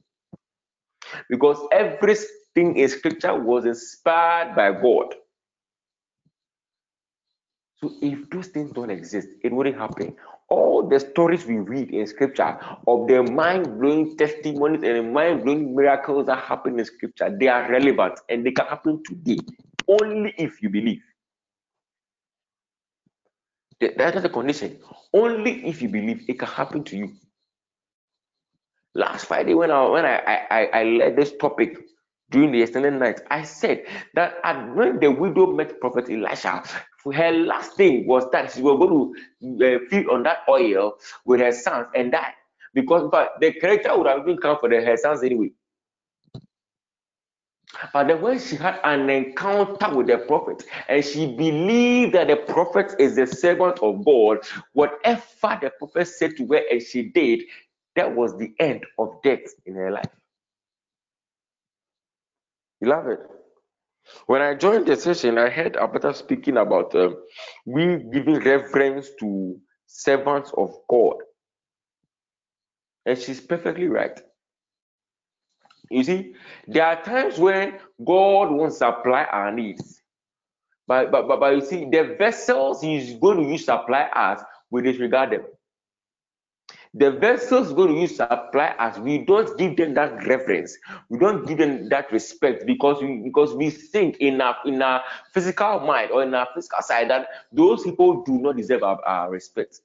[1.28, 5.14] Because everything in scripture was inspired by God.
[7.76, 10.16] So if those things don't exist, it wouldn't happen.
[10.48, 16.26] All the stories we read in scripture of the mind-blowing testimonies and the mind-blowing miracles
[16.26, 19.38] that happen in scripture, they are relevant and they can happen today
[19.88, 21.00] only if you believe.
[23.80, 24.78] That is the condition.
[25.14, 27.12] Only if you believe it can happen to you.
[28.94, 30.16] Last Friday, when I when I
[30.50, 31.78] I, I led this topic
[32.30, 36.62] during the extended night, I said that at when the widow met Prophet Elisha,
[37.12, 39.14] her last thing was that she was going
[39.60, 40.94] to uh, feed on that oil
[41.26, 42.34] with her sons and die.
[42.74, 45.52] Because but the character would have been come for the, her sons anyway.
[47.92, 52.36] But then when she had an encounter with the prophet and she believed that the
[52.36, 54.38] prophet is the servant of God,
[54.74, 55.22] whatever
[55.62, 57.42] the prophet said to her and she did,
[57.96, 60.10] that was the end of death in her life.
[62.80, 63.20] Beloved,
[64.26, 67.16] when I joined the session, I heard Abata speaking about um,
[67.66, 71.16] we giving reference to servants of God.
[73.06, 74.20] And she's perfectly right.
[75.91, 76.34] You see,
[76.68, 80.01] there are times when God wants to supply our needs.
[80.86, 84.82] But, but, but, but you see, the vessels He's going to use supply us, we
[84.82, 85.43] disregard them.
[86.95, 90.76] The vessels going to use supply us, we don't give them that reference.
[91.09, 95.03] We don't give them that respect because we because we think in our in our
[95.32, 99.30] physical mind or in our physical side that those people do not deserve our, our
[99.30, 99.80] respect.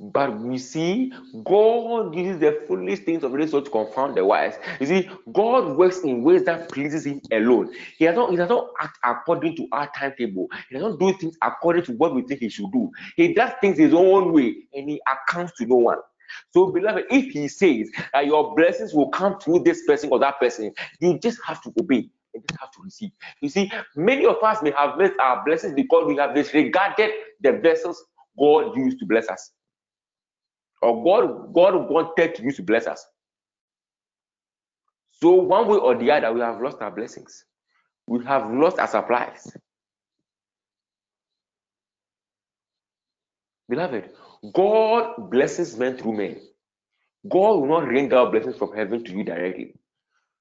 [0.00, 1.12] But we see
[1.44, 4.54] God uses the foolish things of this world to confound the wise.
[4.80, 7.74] You see, God works in ways that pleases Him alone.
[7.98, 10.48] He does not, he does not act according to our timetable.
[10.70, 12.90] He does not do things according to what we think He should do.
[13.16, 15.98] He does things His own way, and He accounts to no one.
[16.52, 20.40] So, beloved, if He says that your blessings will come through this person or that
[20.40, 22.08] person, you just have to obey.
[22.34, 23.10] and just have to receive.
[23.42, 27.10] You see, many of us may have missed our blessings because we have disregarded
[27.42, 28.02] the vessels
[28.38, 29.50] God used to bless us
[30.82, 33.04] or God, God wanted use to bless us.
[35.10, 37.44] So one way or the other, we have lost our blessings.
[38.06, 39.52] We have lost our supplies.
[43.68, 44.10] Beloved,
[44.52, 46.40] God blesses men through men.
[47.28, 49.74] God will not rain down blessings from heaven to you directly.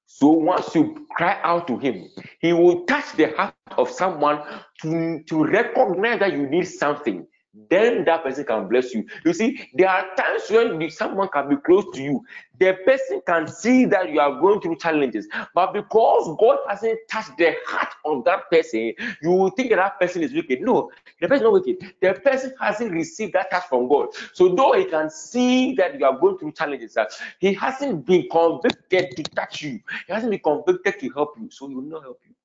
[0.05, 2.09] So once you cry out to Him,
[2.39, 4.41] He will touch the heart of someone
[4.81, 7.27] to, to recognize that you need something
[7.69, 9.05] then that person can bless you.
[9.25, 12.23] You see, there are times when someone can be close to you.
[12.59, 17.37] The person can see that you are going through challenges, but because God hasn't touched
[17.37, 20.61] the heart of that person, you will think that, that person is wicked.
[20.61, 20.91] No,
[21.21, 21.93] the person is not wicked.
[22.01, 24.09] The person hasn't received that touch from God.
[24.33, 27.05] So though he can see that you are going through challenges, uh,
[27.39, 29.79] he hasn't been convicted to touch you.
[30.07, 32.35] He hasn't been convicted to help you, so he will not help you.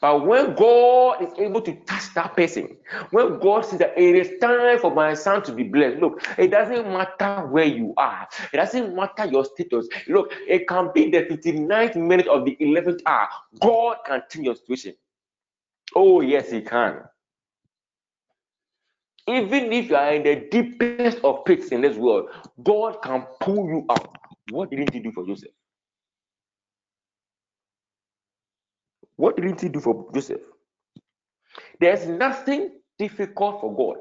[0.00, 2.76] But when God is able to touch that person,
[3.10, 6.50] when God says that it is time for my son to be blessed, look, it
[6.50, 9.88] doesn't matter where you are, it doesn't matter your status.
[10.08, 13.28] Look, it can be the 59th minute of the 11th hour.
[13.60, 14.94] God can change your situation.
[15.94, 17.02] Oh, yes, He can.
[19.26, 22.28] Even if you are in the deepest of pits in this world,
[22.62, 24.18] God can pull you out.
[24.50, 25.50] What didn't He do for Joseph?
[29.16, 30.42] What didn't He do for Joseph?
[31.80, 33.96] There's nothing difficult for God.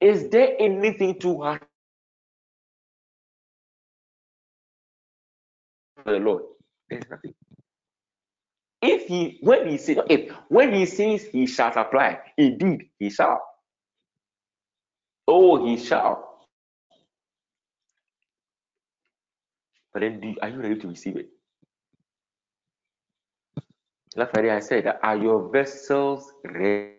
[0.00, 1.62] Is there anything too hard
[6.04, 6.44] for the Lord?
[6.90, 7.34] There's nothing.
[8.82, 13.42] If he when he says if when he says he shall supply, indeed he shall.
[15.28, 16.40] Oh, he shall.
[19.92, 21.30] But then do, are you ready to receive it?
[24.14, 26.94] Friday I said, Are your vessels ready?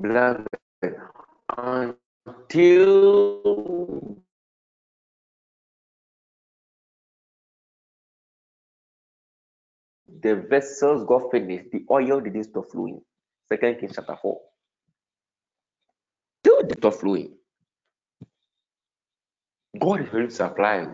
[0.00, 0.46] Beloved,
[1.58, 3.42] until
[10.22, 13.00] the vessels got finished, the oil didn't stop flowing.
[13.48, 14.40] Second Kings chapter 4.
[16.44, 17.34] Till the stop flowing.
[19.80, 20.86] God is ready to supply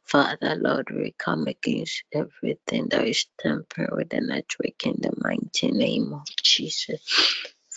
[0.04, 5.70] Father Lord, we come against everything that is tempered with the network in the mighty
[5.72, 7.00] name of Jesus.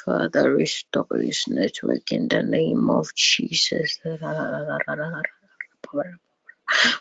[0.05, 3.99] Father, restore this network in the name of Jesus.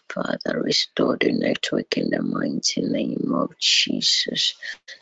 [0.09, 4.55] Father, restore the network in the mighty name of Jesus.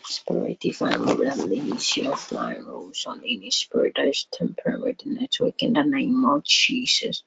[0.04, 5.10] Spirit of divine, release your flying rolls on any spirit that is tempered with the
[5.10, 7.22] network in the name of Jesus.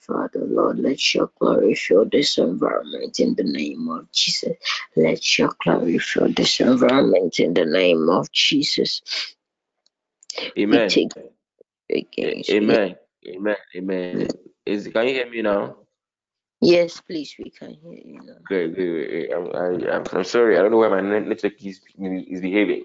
[0.00, 4.56] Father, Lord, let your glory fill this environment in the name of Jesus.
[4.96, 9.02] Let your glory fill this environment in the name of Jesus.
[10.58, 10.90] Amen.
[12.50, 12.96] Amen.
[13.28, 13.56] Amen.
[13.76, 14.28] Amen.
[14.66, 15.76] Is can you hear me now?
[16.60, 18.20] Yes, please, we can hear you.
[18.46, 19.32] Great, great, great.
[19.32, 20.58] I'm, I, I'm, I'm sorry.
[20.58, 22.84] I don't know why my network is, is behaving.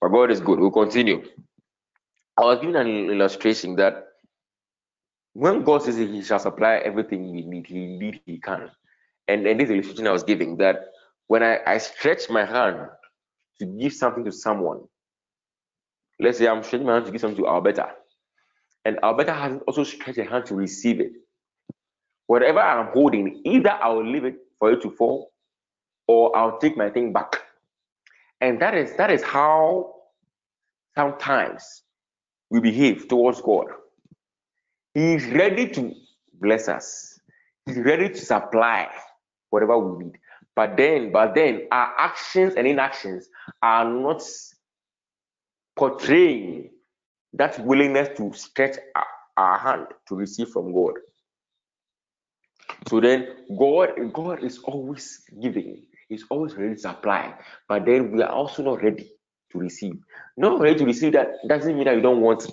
[0.00, 0.60] But God is good.
[0.60, 1.22] We'll continue.
[2.38, 4.04] I was giving an illustration that
[5.34, 8.70] when God says He shall supply everything we need, He indeed He can.
[9.28, 10.86] And and this illustration I was giving that
[11.28, 12.88] when I, I stretch my hand
[13.60, 14.80] to give something to someone,
[16.20, 17.90] let's say I'm stretching my hand to give something to Alberta,
[18.84, 21.12] and Alberta hasn't also stretched a hand to receive it.
[22.28, 25.32] Whatever I'm holding, either I'll leave it for it to fall,
[26.08, 27.42] or I'll take my thing back.
[28.40, 29.94] And that is that is how
[30.96, 31.84] sometimes
[32.50, 33.66] we behave towards God.
[34.94, 35.94] He is ready to
[36.34, 37.20] bless us.
[37.66, 38.90] He's ready to supply
[39.50, 40.18] whatever we need.
[40.56, 43.28] But then, but then our actions and inactions
[43.62, 44.22] are not
[45.76, 46.70] portraying
[47.34, 49.06] that willingness to stretch our,
[49.36, 50.94] our hand to receive from God.
[52.88, 53.28] So then
[53.58, 57.34] God, God is always giving, He's always ready to supply,
[57.68, 59.10] but then we are also not ready
[59.52, 59.94] to receive.
[60.36, 62.50] Not ready to receive that doesn't mean that you don't want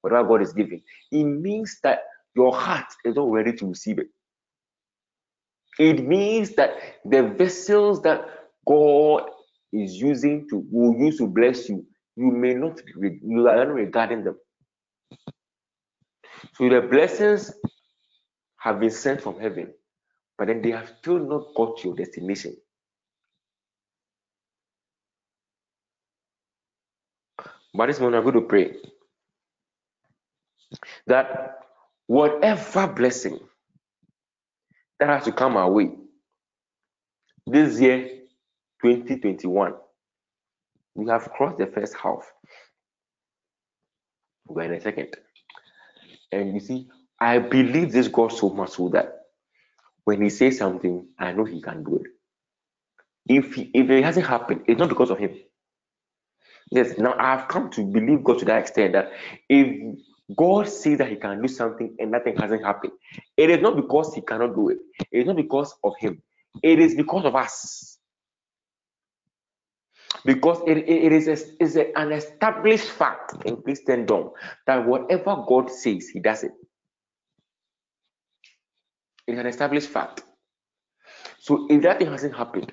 [0.00, 0.82] whatever God is giving.
[1.12, 2.00] It means that
[2.34, 4.08] your heart is not ready to receive it.
[5.78, 6.70] It means that
[7.04, 8.24] the vessels that
[8.66, 9.24] God
[9.72, 11.84] is using to will use to bless you,
[12.16, 14.38] you may not you are not regarding them.
[16.54, 17.52] So the blessings
[18.64, 19.74] have been sent from heaven,
[20.38, 22.56] but then they have still not got your destination.
[27.74, 28.76] But this morning I'm going to pray
[31.06, 31.58] that
[32.06, 33.38] whatever blessing
[34.98, 35.90] that has to come our way
[37.46, 38.08] this year
[38.82, 39.74] 2021
[40.94, 42.32] we have crossed the first half
[44.46, 45.14] we're in the second
[46.32, 46.88] and you see
[47.20, 49.20] i believe this god so much so that
[50.04, 52.10] when he says something i know he can do it
[53.28, 55.34] if he, if it hasn't happened it's not because of him
[56.70, 59.12] yes now i've come to believe god to that extent that
[59.48, 59.96] if
[60.36, 62.94] God says that He can do something and nothing hasn't happened.
[63.36, 64.78] It is not because He cannot do it,
[65.12, 66.22] it is not because of Him,
[66.62, 67.98] it is because of us.
[70.24, 74.30] Because it, it is a, is an established fact in Christendom
[74.66, 76.52] that whatever God says, He does it.
[79.26, 80.22] It's an established fact.
[81.38, 82.72] So if that thing hasn't happened,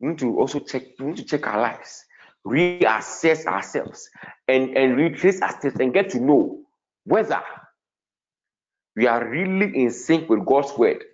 [0.00, 0.82] we need to also check.
[0.98, 2.04] We need to check our lives,
[2.46, 4.08] reassess ourselves,
[4.46, 6.60] and and retrace our steps and get to know
[7.04, 7.42] whether
[8.96, 11.04] we are really in sync with God's word,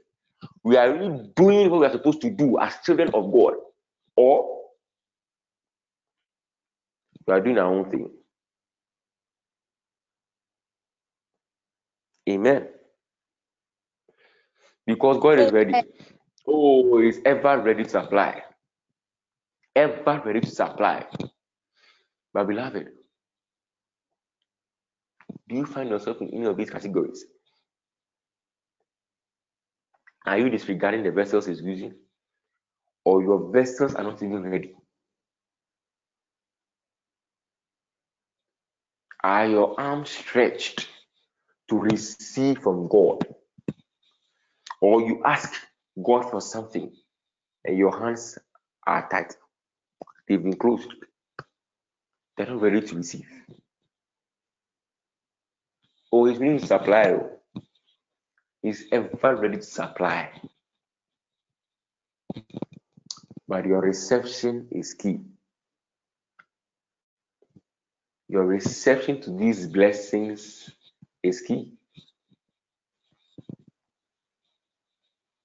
[0.63, 3.55] we are really doing what we are supposed to do as children of God,
[4.17, 4.63] or
[7.27, 8.11] we are doing our own thing.
[12.29, 12.69] Amen.
[14.87, 15.75] Because God is ready.
[16.47, 18.43] Oh, is ever ready to supply.
[19.75, 21.07] Ever ready to supply.
[22.33, 22.89] But beloved,
[25.49, 27.25] do you find yourself in any of these categories?
[30.27, 31.95] Are you disregarding the vessels he's using?
[33.05, 34.75] Or your vessels are not even ready?
[39.23, 40.89] Are your arms stretched
[41.71, 43.27] to receive from God?
[44.85, 45.51] Or you ask
[45.97, 46.93] God for something
[47.65, 48.39] and your hands
[48.87, 49.35] are tight,
[50.29, 50.93] they've been closed,
[52.37, 53.27] they're not ready to receive.
[56.13, 57.17] Oh, willing to supply.
[57.19, 57.31] Oh.
[58.61, 60.29] He's ever ready to supply.
[63.49, 65.21] But your reception is key.
[68.29, 70.71] Your reception to these blessings
[71.23, 71.73] is key.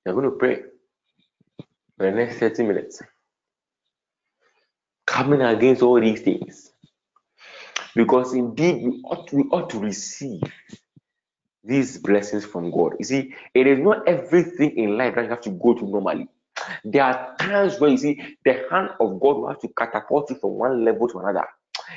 [0.05, 0.61] You're going to pray
[1.97, 3.01] for the next 30 minutes.
[5.05, 6.71] Coming against all these things.
[7.95, 10.41] Because indeed, we ought, we ought to receive
[11.63, 12.93] these blessings from God.
[12.99, 16.27] You see, it is not everything in life that you have to go to normally.
[16.83, 20.37] There are times where you see the hand of God will have to catapult you
[20.37, 21.45] from one level to another.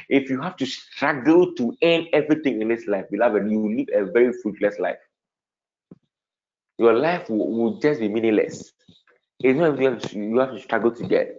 [0.09, 4.11] If you have to struggle to earn everything in this life, beloved, you live a
[4.11, 4.97] very fruitless life.
[6.83, 8.73] Your life will, will just be meaningless.
[9.41, 11.37] It's not everything you have to struggle to get.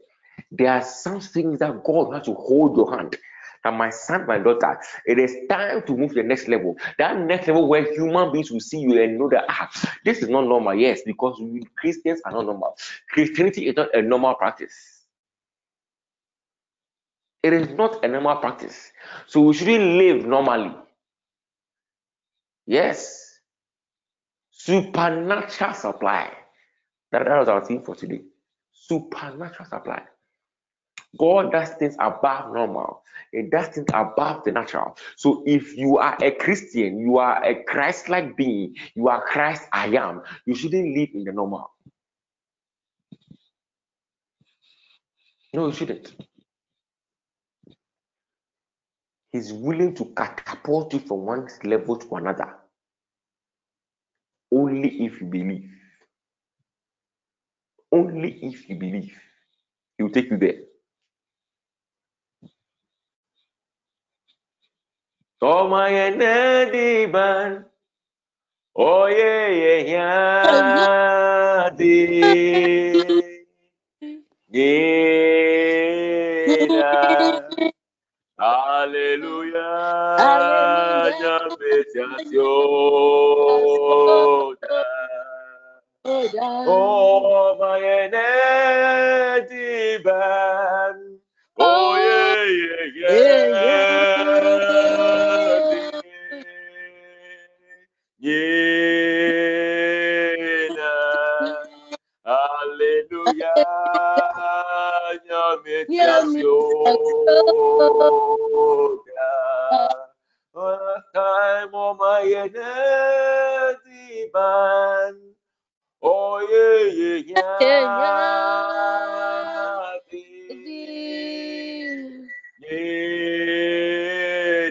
[0.52, 3.18] There are some things that God has to hold your hand
[3.66, 6.76] and my son, my daughter, it is time to move to the next level.
[6.98, 9.70] That next level where human beings will see you and know that ah,
[10.04, 10.76] this is not normal.
[10.76, 12.78] Yes, because we Christians are not normal.
[13.10, 14.74] Christianity is not a normal practice.
[17.42, 18.92] It is not a normal practice.
[19.28, 20.76] So we shouldn't live normally.
[22.66, 23.33] Yes.
[24.64, 26.32] Supernatural supply.
[27.12, 28.22] That, that was our theme for today.
[28.72, 30.04] Supernatural supply.
[31.20, 33.04] God does things above normal.
[33.34, 34.98] It does things above the natural.
[35.18, 39.88] So if you are a Christian, you are a Christ-like being, you are Christ I
[39.88, 41.70] am, you shouldn't live in the normal.
[45.54, 46.16] No, you shouldn't.
[49.34, 52.63] He's willing to catapult you from one level to another.
[54.54, 55.70] Only if you believe.
[57.92, 59.18] Only if you believe.
[59.98, 60.62] He will take you there.
[65.40, 67.66] Toma yenediban.
[68.78, 69.94] Oye ye
[74.54, 77.42] Yeah.
[86.66, 87.80] Oh, my
[89.50, 90.96] diban.
[91.60, 93.52] Oh, yeah, yeah, yeah.
[98.20, 98.44] Yeah.
[102.26, 103.52] Aleluya.
[111.14, 113.76] Time on my energy
[114.34, 115.36] ban.
[116.02, 117.44] Oh yeah, yeah, yeah.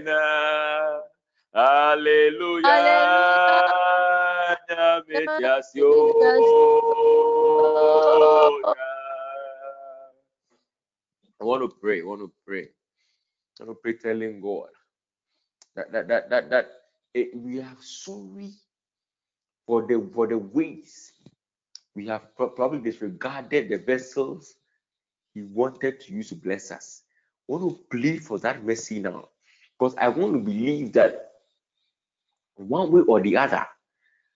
[0.04, 1.00] Yeah.
[1.54, 1.54] Hallelujah.
[1.54, 2.70] Hallelujah.
[11.40, 12.00] I want to pray.
[12.00, 12.68] I want to pray.
[13.60, 14.68] I want to pray, telling God
[15.76, 16.70] that that that that that
[17.14, 18.50] it, we are sorry
[19.66, 21.12] for the for the ways
[21.94, 24.54] we have probably disregarded the vessels
[25.34, 27.02] He wanted to use to bless us.
[27.48, 29.28] I want to plead for that mercy now,
[29.78, 31.32] because I want to believe that
[32.56, 33.66] one way or the other,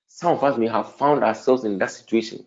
[0.08, 2.44] some of us may have found ourselves in that situation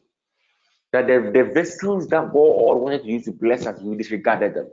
[0.92, 4.68] that the, the vessels that God wanted to use to bless us, we disregarded them.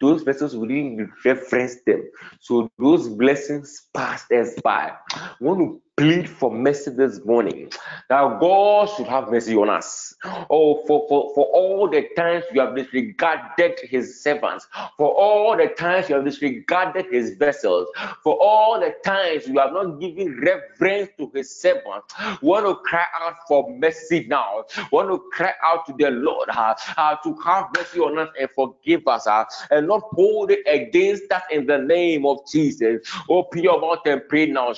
[0.00, 2.10] Those vessels, we didn't reference them.
[2.40, 4.92] So those blessings passed us by.
[5.40, 7.70] We want to plead for mercy this morning
[8.08, 10.14] that God should have mercy on us.
[10.48, 14.66] Oh, for, for, for all the times you have disregarded his servants,
[14.96, 17.88] for all the times you have disregarded his vessels,
[18.22, 23.04] for all the times you have not given reverence to his servants, want to cry
[23.20, 24.64] out for mercy now.
[24.90, 28.48] Want to cry out to the Lord uh, uh, to have mercy on us and
[28.54, 33.06] forgive us uh, and not hold it against us in the name of Jesus.
[33.28, 34.72] Open your mouth and pray now.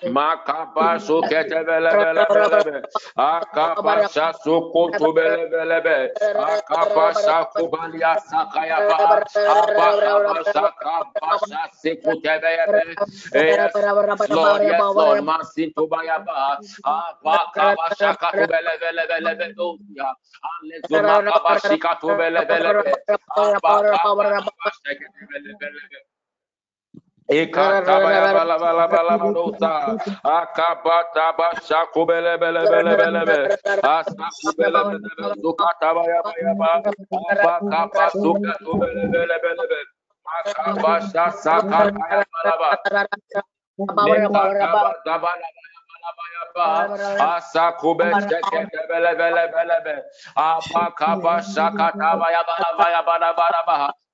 [0.08, 2.82] Makaba so kete bele bele be.
[3.18, 6.10] Akaba sa so koto bele bele be.
[6.38, 9.22] Akaba sa kubalia sakaya ba.
[9.48, 12.98] Akaba sa kaba sa se kote bele be.
[13.34, 13.76] Yes,
[14.30, 15.20] Lord, yes, Lord.
[15.22, 16.60] Masinto baya ba.
[17.26, 19.54] Akaba sa kato bele bele bele be.
[19.56, 20.16] Dosia.
[20.44, 22.94] Alezo makaba shikato bele bele be.
[23.38, 26.19] Akaba sa kete bele bele be.
[27.30, 29.96] Ekatabaya bala bala bala badosa.
[30.26, 33.50] Akabata basha kubele bele bele bele bele.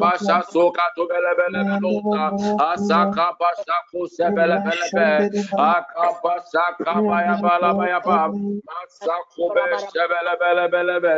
[2.59, 5.11] Asuko akabasa kusebele bele be
[5.57, 8.21] akabasa kabaya bala baya ba
[8.67, 11.17] masakube sebele bele bele be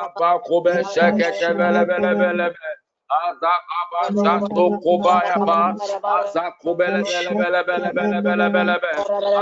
[0.00, 2.70] abakube sekete bele bele bele be
[3.10, 4.34] Aza abasa
[4.82, 5.76] kubaya ba
[6.16, 8.94] aza kubele bele bele bele bele bele bele be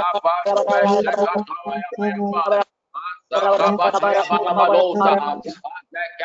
[0.08, 1.90] abakube sekata baya
[2.32, 2.44] ba
[3.04, 4.82] aza kabaya bala bala
[5.94, 6.24] Thank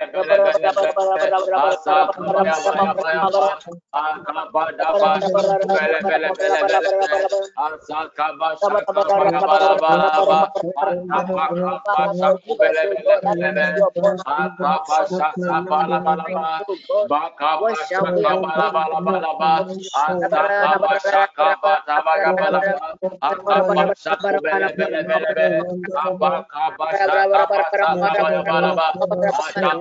[0.00, 0.38] Baba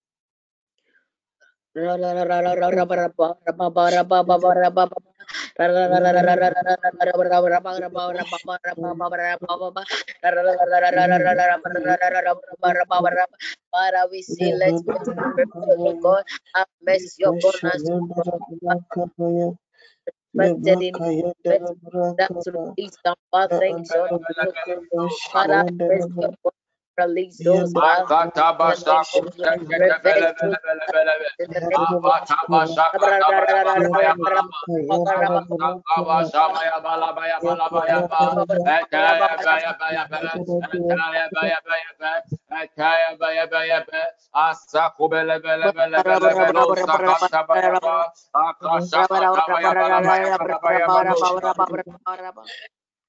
[5.59, 5.89] Father,
[14.11, 14.83] we see, let's
[16.03, 16.23] God,
[16.55, 17.91] have mercy upon us
[20.35, 20.81] vested
[21.51, 21.59] in
[22.19, 22.33] that
[22.79, 24.01] release and Father, thank you.
[25.33, 26.31] Father, bless your
[26.99, 27.73] release those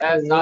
[0.00, 0.41] Esa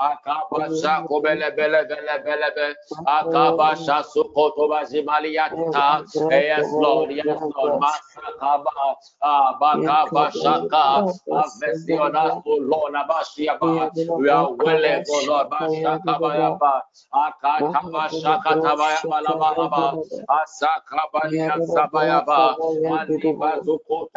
[0.00, 2.74] Akabasha kobele bele bele bele bele.
[3.06, 5.94] Akabasha sukoto bazimaliata.
[6.24, 7.10] Yes, Lord.
[7.24, 7.76] Yes, Lord.
[7.80, 8.96] Masakaba.
[9.22, 11.02] Abakabashaka.
[11.32, 12.94] Have mercy on us, O Lord.
[12.94, 13.90] Abashiaba.
[14.16, 15.50] We are willing, O Lord.
[15.50, 16.82] Bashakabayaba.
[17.14, 19.94] Akatabashaka tabayaba labalaba.
[20.28, 22.56] Asakabania sabayaba.
[22.90, 24.08] Alibazuko.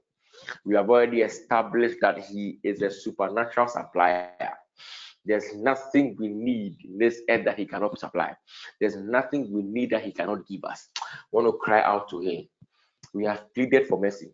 [0.66, 4.32] We have already established that He is a supernatural supplier.
[5.26, 8.36] There's nothing we need in this earth that He cannot supply.
[8.80, 10.90] There's nothing we need that He cannot give us.
[11.32, 12.48] want to cry out to Him.
[13.14, 14.32] We have pleaded for mercy.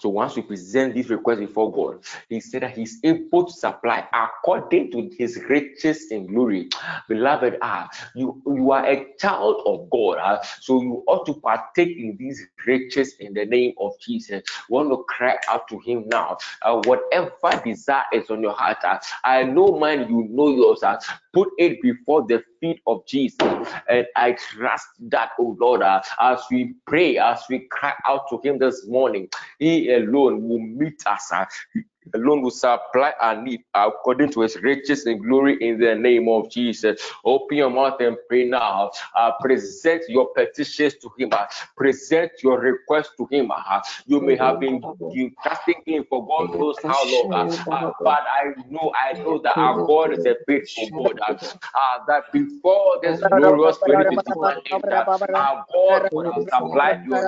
[0.00, 4.06] So once we present this request before God, He said that He's able to supply
[4.12, 6.68] according to His riches in glory.
[7.08, 11.96] Beloved, ah, you you are a child of God, ah, so you ought to partake
[11.96, 14.42] in these riches in the name of Jesus.
[14.68, 16.38] We want to cry out to Him now.
[16.62, 17.30] Uh, whatever
[17.64, 20.80] desire is on your heart, ah, I know mine, you know yours.
[20.82, 20.98] Ah,
[21.32, 26.42] put it before the feet of Jesus, and I trust that, oh Lord, ah, as
[26.50, 29.28] we pray, as we cry out to Him this morning,
[29.58, 31.32] He alone will meet us.
[32.14, 36.50] Alone will supply our need according to his riches and glory in the name of
[36.50, 37.00] Jesus.
[37.24, 38.90] Open your mouth and pray now.
[39.16, 41.30] Uh, present your petitions to him.
[41.32, 41.46] Uh,
[41.76, 43.50] present your request to him.
[43.50, 44.84] Uh, you may have been
[45.42, 47.28] trusting him for God knows how long.
[47.32, 51.16] Uh, uh, but I know, I know that our God is a faithful God.
[51.22, 51.34] Uh,
[51.74, 57.26] uh, that before this glorious 2021 end, uh, our God will have supplied your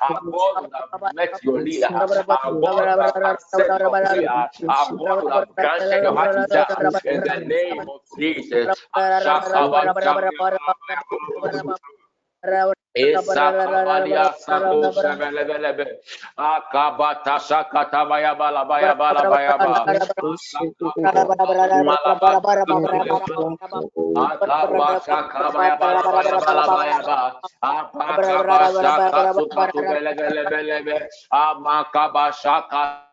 [0.00, 1.84] our God would have met your need.
[2.30, 3.38] Our God would have
[4.04, 4.30] prayer.
[4.68, 4.96] Our
[7.06, 8.78] in the name of Jesus.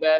[0.00, 0.14] be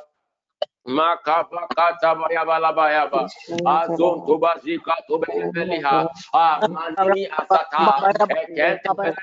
[0.88, 3.30] Makapakata baya bala baya ba
[3.64, 9.22] azon to bazika to bele beliha ah manini asata ekete bele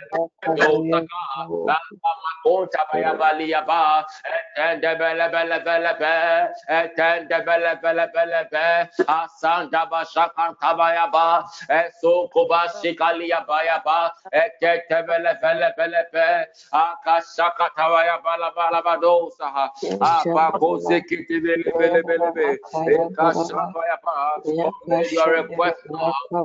[2.45, 6.15] makonta baya balia ba etende bele bele bele be
[6.79, 8.67] etende bele bele bele be
[9.07, 16.27] asanda ba shakan tabaya ba eso koba shikalia baya ba ekete bele bele bele be
[16.73, 19.65] akashaka tabaya bala bala ba dosa ha
[20.01, 21.39] apa ko sekete
[25.11, 25.77] your request,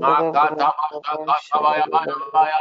[0.00, 0.68] Makata
[1.26, 1.86] bashaka baya
[2.32, 2.58] baya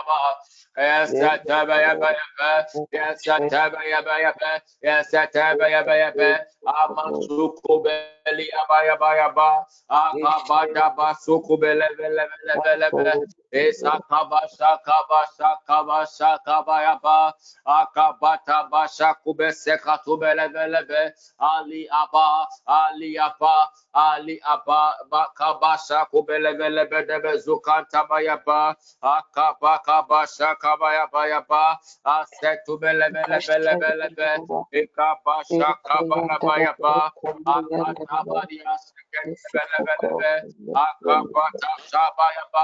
[0.78, 2.66] Yes, tebe yebe yebe.
[2.94, 4.52] Yes, tebe yebe yebe.
[4.82, 6.40] Yes, tebe yebe yebe.
[6.66, 9.66] Amasuku beli yaba yaba yaba.
[9.90, 13.14] Akabada basuku bele bele bele bele bele.
[13.52, 17.34] Esa kabasha kabasha kabasha kabayaba.
[17.68, 21.14] Akabata basha kubese katubele bele bele.
[21.40, 24.94] Ali aba, Ali aba, Ali aba.
[25.12, 27.38] Bakabasha kubele bele bele bele.
[27.40, 28.76] Zukanta bayaba.
[29.04, 31.66] Akabakabasha kabaya baya ba
[32.16, 34.30] asetu bele bele bele bele be
[34.82, 36.96] ikaba shaka bala baya ba
[37.56, 40.32] akata bari asekete bele bele be
[40.86, 42.64] akaba ta shabaya ba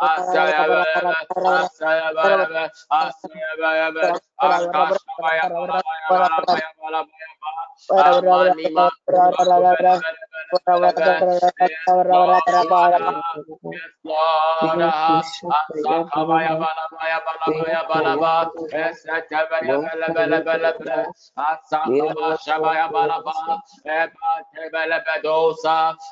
[0.00, 0.60] Asaya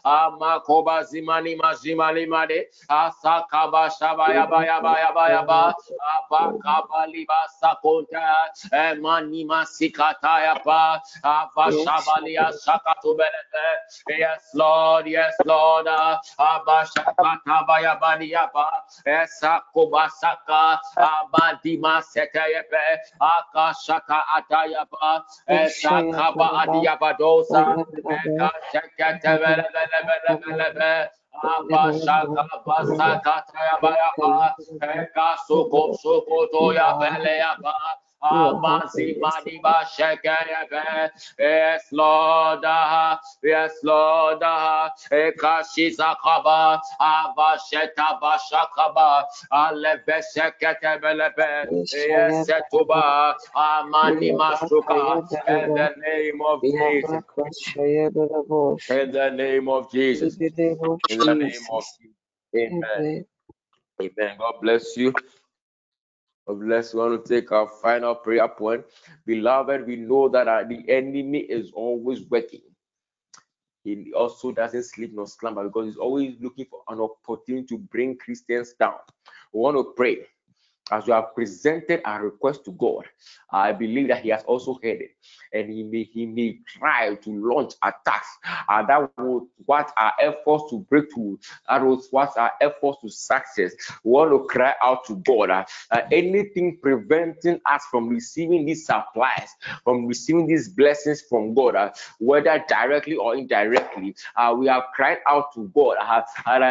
[0.05, 5.75] Amakoba zimani mazimali made asakaba shabaya baya baya baya ba.
[6.17, 11.01] abakaba liba sakonta emani masikata ya pa
[11.57, 13.17] avashabalia sakatu
[14.09, 15.87] yes lord yes lord.
[16.39, 18.69] Abashakata baya baya ba
[19.07, 22.85] esakoba saka abadima seteyepe.
[23.21, 27.79] Akashaka ataya pa esakaba adiabadosa.
[28.09, 31.09] Ekashakata bele bele bele bele bele
[31.45, 38.12] Abashaka basaka taya baya ba, eka soko soko toya bele ba, Amasi Maniba Shekerebe.
[41.39, 42.61] Yes, Lord.
[43.43, 44.41] Yes, Lord.
[45.13, 46.81] Ekashiza Kaba.
[47.01, 49.25] Abasheta Bashakaba.
[49.53, 51.67] Alevesheketebelebe.
[51.93, 53.35] Yes, Setuba.
[53.57, 55.21] Amani Masuka.
[55.49, 57.21] In the name of Jesus.
[58.89, 60.37] In the name of Jesus.
[61.09, 62.17] In the name of Jesus.
[62.57, 63.05] Amen.
[64.03, 64.37] Amen.
[64.39, 65.15] God bless you.
[66.49, 68.85] We want to take our final prayer point.
[69.27, 72.63] Beloved, we know that uh, the enemy is always working.
[73.85, 78.17] He also doesn't sleep nor slumber because he's always looking for an opportunity to bring
[78.17, 78.95] Christians down.
[79.53, 80.27] We want to pray
[80.91, 83.05] as we have presented our request to God,
[83.51, 85.11] I believe that He has also heard it,
[85.53, 88.29] and He may He may try to launch attacks,
[88.69, 91.37] and that was what our efforts to breakthrough,
[91.69, 93.73] that was what our efforts to success.
[94.03, 95.51] We want to cry out to God.
[95.51, 95.65] Uh,
[96.11, 99.49] anything preventing us from receiving these supplies,
[99.85, 105.19] from receiving these blessings from God, uh, whether directly or indirectly, uh, we have cried
[105.29, 106.23] out to God uh,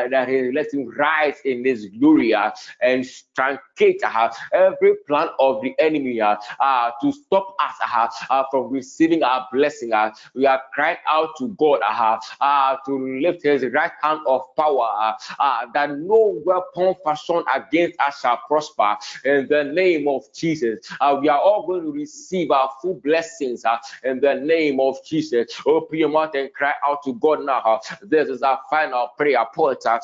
[0.10, 3.06] that He let Him rise in His glory and
[3.38, 8.70] truncate uh, every plan of the enemy uh, uh, to stop us uh, uh, from
[8.72, 9.94] receiving our blessing.
[9.94, 14.42] Uh, we are crying out to God uh, uh, to lift his right hand of
[14.56, 18.96] power uh, uh, that no weapon fashioned against us shall prosper.
[19.26, 23.66] In the name of Jesus, uh, we are all going to receive our full blessings
[23.66, 25.48] uh, in the name of Jesus.
[25.66, 27.60] Open your mouth and cry out to God now.
[27.60, 29.86] Uh, this is our final prayer point.
[29.86, 30.00] Uh,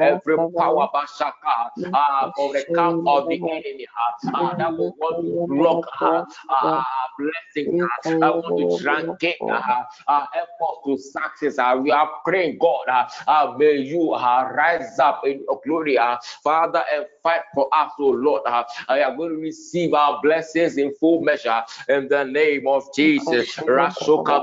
[0.00, 3.86] every power power bashaka uh, of the camp of the enemy
[4.34, 6.82] uh, that will want to block uh, uh,
[7.18, 7.72] blessing,
[8.22, 11.58] uh, uh, want to truncate uh, uh, effort to success.
[11.58, 15.98] Uh, we are praying, God, uh, uh, may you uh, rise up in your glory,
[15.98, 18.42] uh, Father, and fight for us, oh Lord.
[18.46, 22.84] Uh, I am going to receive our blessings in full measure in the name of
[22.94, 23.46] Jesus.
[23.68, 24.42] Rashuka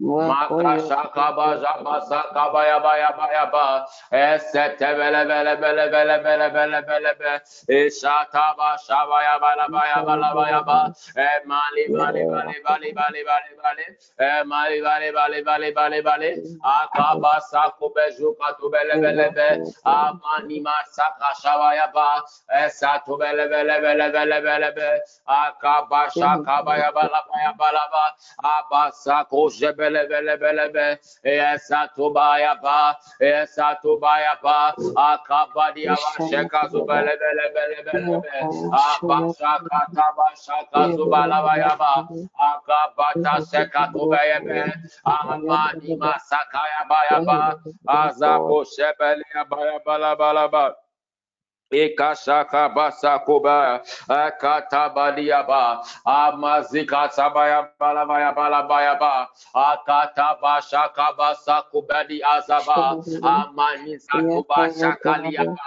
[0.00, 0.86] bele bele bele bele
[1.16, 7.12] Makashaka baja basaka baya baya baya ba esete bele bele bele bele bele bele bele
[7.18, 7.40] be
[7.72, 13.86] ishata ba shabaya bala baya bala baya ba e mali bali bali bali bali bali
[14.20, 21.32] e mali bali bali bali bali bali akaba saku beju katu bele bele amani masaka
[21.40, 22.20] shabaya ba
[22.52, 26.04] esatu bele bele akaba
[28.44, 30.86] abasako jebe bele bele bele be.
[31.24, 38.36] Esa tobaya ba esa tobaya ba akabadi aba sheka zubele bele bele bele be.
[38.72, 42.08] aba shaka taba shaka zubala baya ba.
[42.38, 44.62] Akabata sheka tobaya be.
[45.04, 47.38] Amani masaka ya baya ba.
[47.88, 50.74] Azako shebele ya baya bala bala ba
[51.70, 65.58] Ikashaka basakoba akatabaliaba amazika sabaya balabaya balabaya ba akata bashaka basakubadi azaba amaniza kuba shakaliaba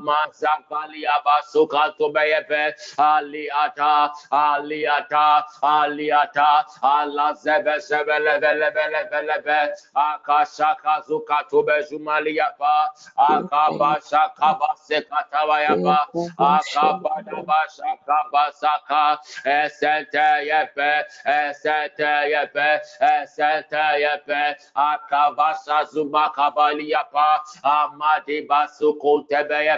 [0.00, 9.58] Amazakali abasuka tobeyebe aliata aliata aliata ala zebe zebe lebe lebe lebe lebe
[9.94, 16.08] akashaka zuka tobe jumalia pa akabasha kabase katawaya pa
[16.38, 24.56] akabada basha kabasaka esente yepe esente yepe esente yepe.
[24.74, 29.26] Akabasha zuma kabalia pa amadi basuko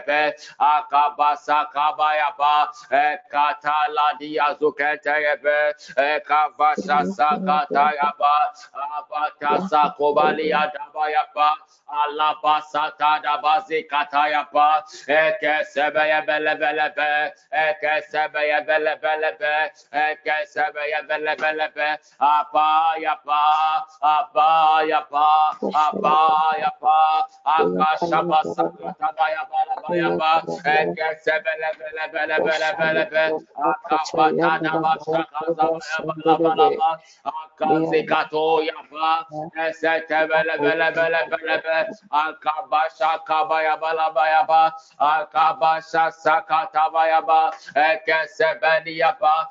[0.06, 5.58] tebeyebe akabasa kabayaba ekatala diazuketeyebe
[5.96, 8.34] ekavasha sakatayaba
[8.98, 11.56] abatasa kobalia dabayaba
[11.88, 19.54] alabasata dabazi katayaba ekesebeye belebelebe ekesebeye belebelebe
[19.92, 21.88] ekesebeye belebelebe
[22.20, 23.42] abayaba
[24.02, 25.28] abayaba
[25.84, 26.98] abayaba
[27.56, 28.64] akashabasa
[29.00, 29.58] kabayaba
[29.96, 30.42] yapa
[39.68, 41.76] esete bele bele bele bele be
[42.10, 49.50] akabaşa kabaya bala baya ba akabaşa sakata baya ba ekesebeni yapa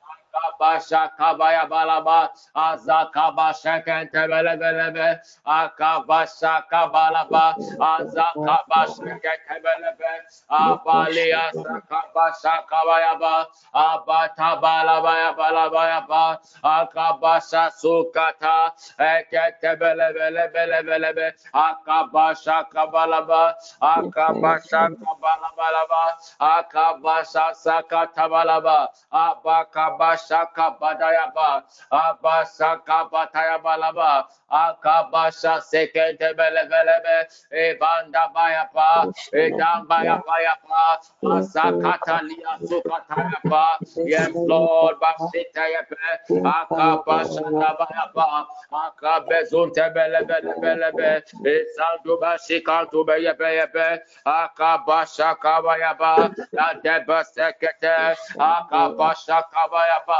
[0.33, 7.69] balaba, asaka balaba shaka doba sekete bele bele be, asaka basha katabaya balaba, akabasha kabala
[7.69, 10.11] balaba, Akabasha kabaya balaba azakabasha kentebele belebe akabasha kabalaba azakabasha kentebelebe
[10.49, 22.65] abali asakabasha kabayaba abatabalaba ya balaba ya ba akabasha sukata eketebele bele bele belebe akabasha
[22.73, 26.03] kabalaba akabasha kabalabalaba
[26.39, 42.59] akabasha sakatabalaba abakabasha Abashaka Badayaba, Abashaka Batayabalaba, Akabasha Sekente Belebelebe, Ebanda Bayapa, Edam Bayapa, Asakatalia
[42.69, 43.65] Sukatayapa,
[44.05, 45.95] yes, Lord, Basitayape,
[46.43, 47.43] Akabasha
[47.79, 60.10] Bayapa, Akabezunte Belebelebe, Esandu Bashikantu Bayebe, Akabasha Kabayaba, Adeba Sekete, Akabasha Kabayaba.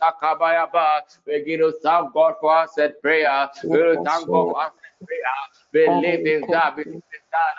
[0.00, 1.00] Shakabayaba.
[1.26, 3.48] Begin to thank God for us at prayer.
[3.64, 5.20] We will thank God for us at prayer.
[5.72, 6.76] Believe in that.
[6.76, 7.02] Believe in
[7.32, 7.54] that.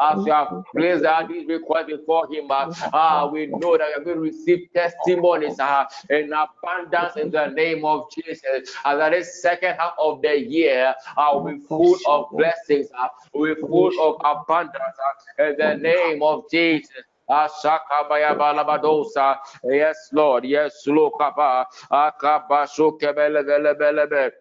[0.00, 3.88] Uh, as you have placed uh, these requests before Him, uh, uh, we know that
[3.88, 8.42] we are going to receive testimonies uh, in abundance in the name of Jesus.
[8.84, 13.08] As that is second half of the year, uh, will be full of blessings, uh,
[13.34, 14.96] will full of abundance
[15.38, 16.90] uh, in the name of Jesus.
[17.30, 19.38] Ashakabaya balabadosa.
[19.64, 20.44] Yes, Lord.
[20.44, 21.66] Yes, Lokaba.
[21.90, 24.32] Akabasho kebele bele bele bele.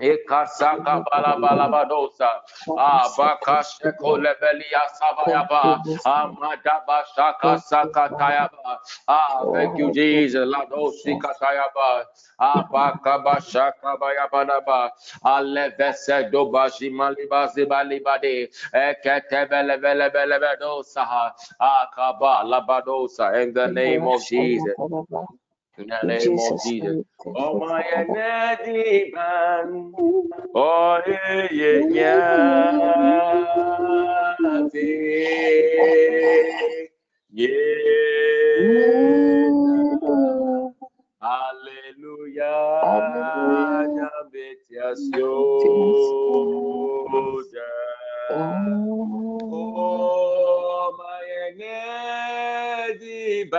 [0.00, 2.28] Ekasaka balabalabadosa.
[2.76, 5.80] Abakasheko lebelia sabayaba.
[6.04, 8.78] Amadaba shaka sakatayaba.
[9.08, 10.48] Ah, thank you, Jesus.
[10.48, 12.04] Ladosi katayaba.
[12.40, 14.90] Abakaba shaka bayabanaba.
[15.24, 18.50] Alevese dobashi malibazi balibade.
[18.74, 21.32] Eketebele bele bele bedosa.
[21.60, 23.40] Akaba labadosa.
[23.42, 24.74] In the name of Jesus.
[25.78, 26.96] In the name of Jesus.
[27.34, 29.92] Oh my enediban.
[30.54, 31.82] Oh yeah yeah
[37.32, 37.48] yeah.
[41.20, 42.44] Hallelujah.
[48.30, 48.46] Oh
[50.98, 53.58] my enediban.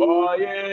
[0.00, 0.63] Oh yeah,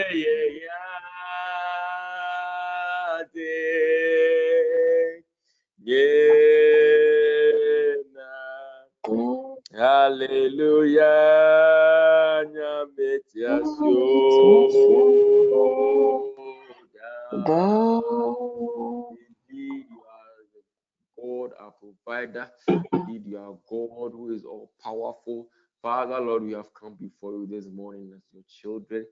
[10.12, 11.08] Aleluya
[17.46, 19.16] God.
[19.48, 20.44] You are
[21.16, 22.50] God, our provider.
[22.92, 25.48] Indeed, you are God who is all powerful.
[25.80, 29.06] Father, Lord, we have come before you this morning as your children.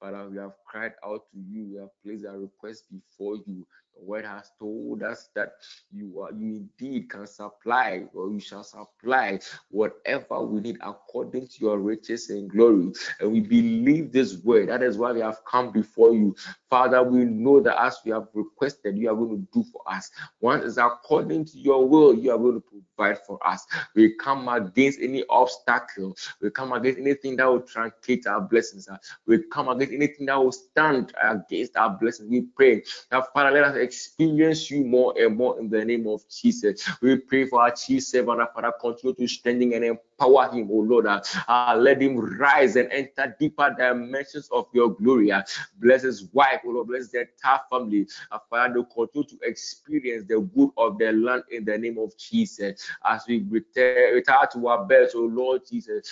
[0.00, 1.68] Father, we have cried out to you.
[1.70, 3.66] We have placed our request before you.
[4.00, 5.54] Word has told us that
[5.92, 9.38] you are you indeed can supply or you shall supply
[9.70, 12.92] whatever we need according to your riches and glory.
[13.20, 14.68] And we believe this word.
[14.68, 16.36] That is why we have come before you.
[16.68, 20.10] Father, we know that as we have requested, you are going to do for us.
[20.40, 22.64] One is according to your will, you are going to
[22.96, 23.66] provide for us.
[23.94, 26.16] We come against any obstacle.
[26.40, 28.88] We come against anything that will truncate our blessings.
[29.26, 32.28] We come against anything that will stand against our blessings.
[32.28, 36.22] We pray that Father, let us experience you more and more in the name of
[36.28, 36.88] Jesus.
[37.00, 41.06] We pray for our chief servant, Father, continue to strengthen and empower him, oh Lord.
[41.06, 45.32] Uh, let him rise and enter deeper dimensions of your glory.
[45.32, 45.42] Uh,
[45.78, 48.06] bless his wife, oh Lord, bless their entire family.
[48.30, 52.88] Uh, Father, continue to experience the good of their land in the name of Jesus.
[53.04, 56.10] As we retire to our beds, oh Lord Jesus,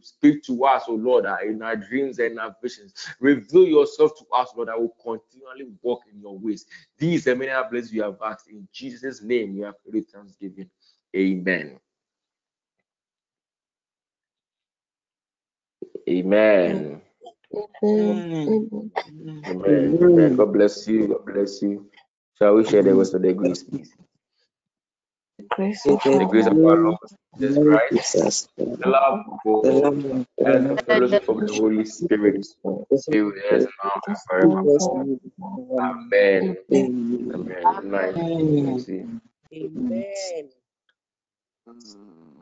[0.00, 2.92] speak to us, oh Lord, uh, in our dreams and our visions.
[3.20, 4.68] Reveal yourself to us, Lord.
[4.68, 6.66] I will continually walk in your ways.
[6.98, 8.48] These are many blessings we have asked.
[8.48, 10.70] In Jesus' name, we have prayed thanksgiving.
[11.16, 11.78] Amen.
[16.08, 17.02] Amen.
[17.84, 18.62] Amen.
[19.48, 19.98] Amen.
[20.02, 20.36] Amen.
[20.36, 21.08] God bless you.
[21.08, 21.90] God bless you.
[22.38, 23.92] Shall we share the rest of the grace, please?
[25.38, 26.98] The grace of, the grace of our Lord
[27.40, 29.94] Jesus Christ, the love of God,
[30.44, 32.46] and the fellowship of the Holy Spirit
[33.10, 35.06] be with us now and forevermore.
[35.78, 36.56] Amen.
[36.74, 36.90] Amen.
[37.34, 37.80] Amen.
[37.84, 38.86] Amen.
[39.54, 40.50] Amen.
[41.68, 42.35] Mm.